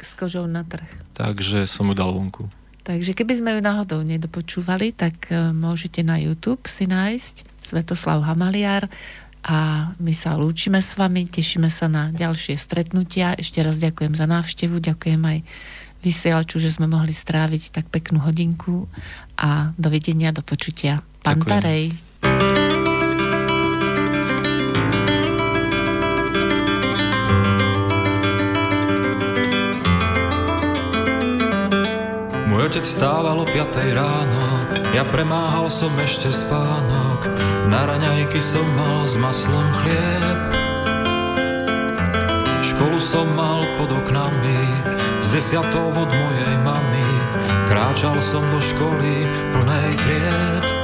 [0.02, 0.84] s kožou na trh.
[1.14, 2.50] Takže som ju dal vonku.
[2.84, 8.92] Takže keby sme ju náhodou nedopočúvali, tak uh, môžete na YouTube si nájsť Svetoslav Hamaliar
[9.40, 13.40] a my sa lúčime s vami, tešíme sa na ďalšie stretnutia.
[13.40, 15.38] Ešte raz ďakujem za návštevu, ďakujem aj
[16.04, 18.84] vysielaču, že sme mohli stráviť tak peknú hodinku
[19.40, 21.00] a dovidenia, do počutia.
[21.24, 21.96] Pantarej.
[32.44, 33.56] Môj otec stával o 5
[33.96, 34.44] ráno,
[34.92, 37.32] ja premáhal som ešte spánok,
[37.72, 40.38] na raňajky som mal s maslom chlieb.
[42.60, 44.60] Školu som mal pod oknami,
[45.24, 47.08] z desiatou od mojej mamy,
[47.64, 49.24] kráčal som do školy
[49.56, 50.83] plnej tried.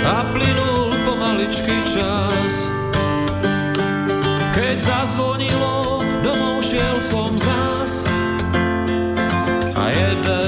[0.00, 2.68] A plynul pomaličký čas,
[4.56, 8.08] keď zazvonilo, domov šiel som zás
[9.90, 10.39] jeden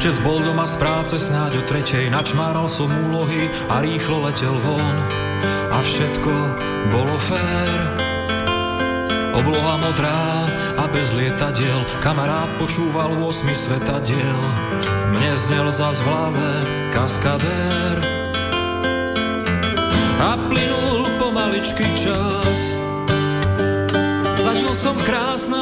[0.00, 4.96] Otec bol doma z práce snáď o tretej, načmáral som úlohy a rýchlo letel von.
[5.68, 6.32] A všetko
[6.88, 7.78] bolo fér.
[9.36, 10.48] Obloha modrá
[10.80, 14.40] a bez lietadiel Kamarát počúval 8 svetadiel
[15.12, 16.48] Mne znel zas v hlave
[16.96, 18.00] kaskadér
[20.16, 22.72] A plynul pomaličký čas
[24.40, 25.59] Zažil som krásne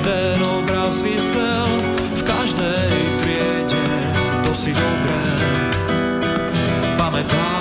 [0.00, 1.68] jeden obraz vysel
[2.16, 3.88] v každej triede
[4.48, 5.24] To si dobré
[6.96, 7.60] pamätám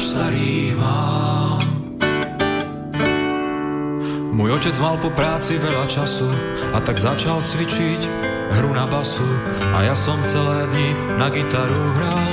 [0.00, 1.60] starý mám.
[4.32, 6.24] Môj otec mal po práci veľa času
[6.72, 8.00] a tak začal cvičiť
[8.56, 9.28] hru na basu
[9.76, 10.88] a ja som celé dni
[11.20, 12.29] na gitaru hral.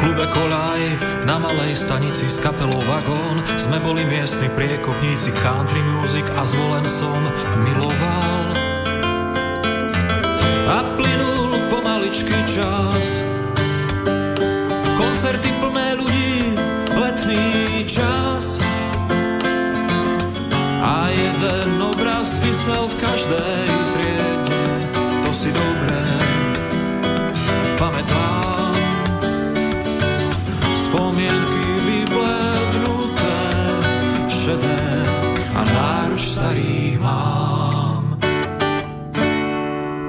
[0.00, 0.82] Klube Kolaj
[1.24, 7.22] na malej stanici s kapelou Vagón sme boli miestni priekopníci country music a zvolen som
[7.64, 8.65] miloval.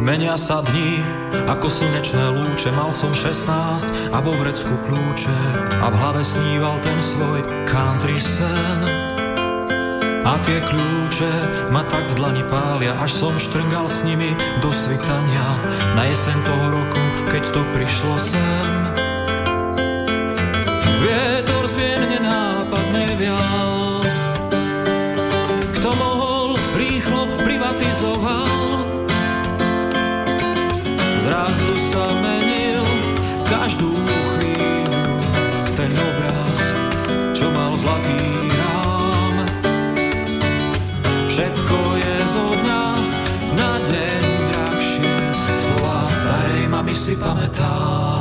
[0.07, 1.03] Menia sa dní,
[1.51, 5.35] ako slnečné lúče mal som 16 a vo vrecku kľúče
[5.83, 8.87] a v hlave sníval ten svoj country sen.
[10.23, 11.33] A tie kľúče
[11.75, 14.31] ma tak v dlani pália, až som štrngal s nimi
[14.63, 15.43] do svitania
[15.99, 18.71] na jeseň toho roku, keď to prišlo sem.
[21.03, 21.36] Vietor
[46.97, 48.16] si pamätám.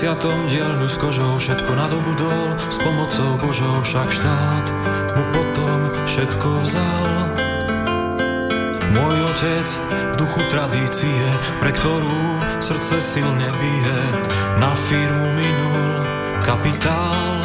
[0.00, 0.48] 50.
[0.48, 4.66] dielňu s kožou všetko nadobudol, s pomocou Božou však štát
[5.12, 5.78] mu potom
[6.08, 7.12] všetko vzal.
[8.96, 11.20] Môj otec v duchu tradície,
[11.60, 12.16] pre ktorú
[12.64, 14.00] srdce silne bije,
[14.56, 15.92] na firmu minul
[16.48, 17.44] kapitál.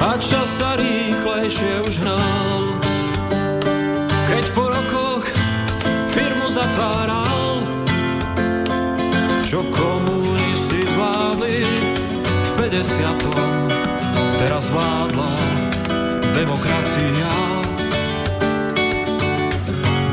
[0.00, 2.80] A čas sa rýchlejšie už hral,
[4.32, 5.28] keď po rokoch
[6.08, 7.68] firmu zatváral,
[9.44, 10.21] čo komunisti
[11.12, 11.60] zvládli
[12.24, 14.40] v 50.
[14.40, 15.32] Teraz vládla
[16.32, 17.32] demokracia.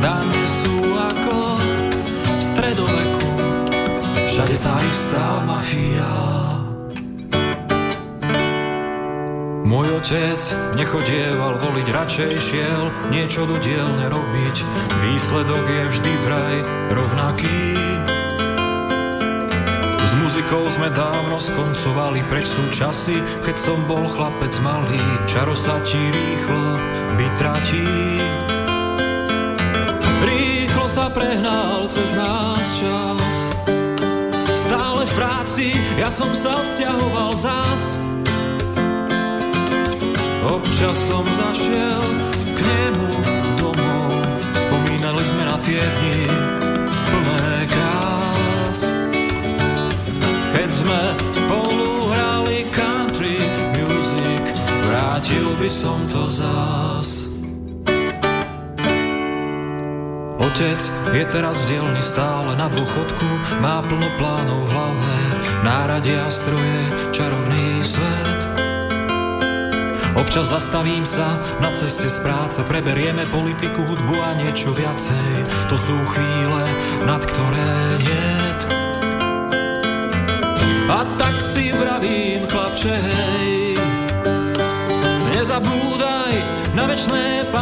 [0.04, 1.56] Dane sú ako
[2.20, 3.32] v stredoveku,
[4.28, 6.12] všade tá istá mafia.
[9.64, 10.41] Môj otec
[10.76, 14.56] nechodieval voliť, radšej šiel niečo do dielne robiť.
[15.08, 16.56] Výsledok je vždy vraj
[16.91, 17.80] rovnaký.
[20.20, 24.99] Muzikou sme dávno skoncovali, preč sú časy, keď som bol chlapec malý.
[25.26, 26.76] Čaro sa ti rýchlo
[27.15, 28.20] vytratí
[30.89, 33.34] sa prehnal cez nás čas.
[34.65, 35.67] Stále v práci,
[36.01, 38.01] ja som sa odsťahoval zás.
[40.49, 42.03] Občas som zašiel
[42.57, 43.09] k nemu
[43.61, 44.17] domov,
[44.65, 46.68] spomínali sme na tie dni
[50.80, 51.02] sme
[51.36, 53.36] spolu hrali country
[53.76, 54.44] music,
[54.88, 57.28] vrátil by som to zás.
[60.40, 65.16] Otec je teraz v dielni stále na dôchodku, má plno plánov v hlave,
[65.68, 66.80] náradia stroje,
[67.12, 68.40] čarovný svet.
[70.16, 75.48] Občas zastavím sa na ceste z práce, preberieme politiku, hudbu a niečo viacej.
[75.72, 76.64] To sú chvíle,
[77.08, 77.72] nad ktoré
[78.04, 78.79] niet.
[80.90, 83.78] A tak si vravím, chlapče, hej,
[85.38, 86.34] nezabúdaj
[86.74, 87.59] na večné pár.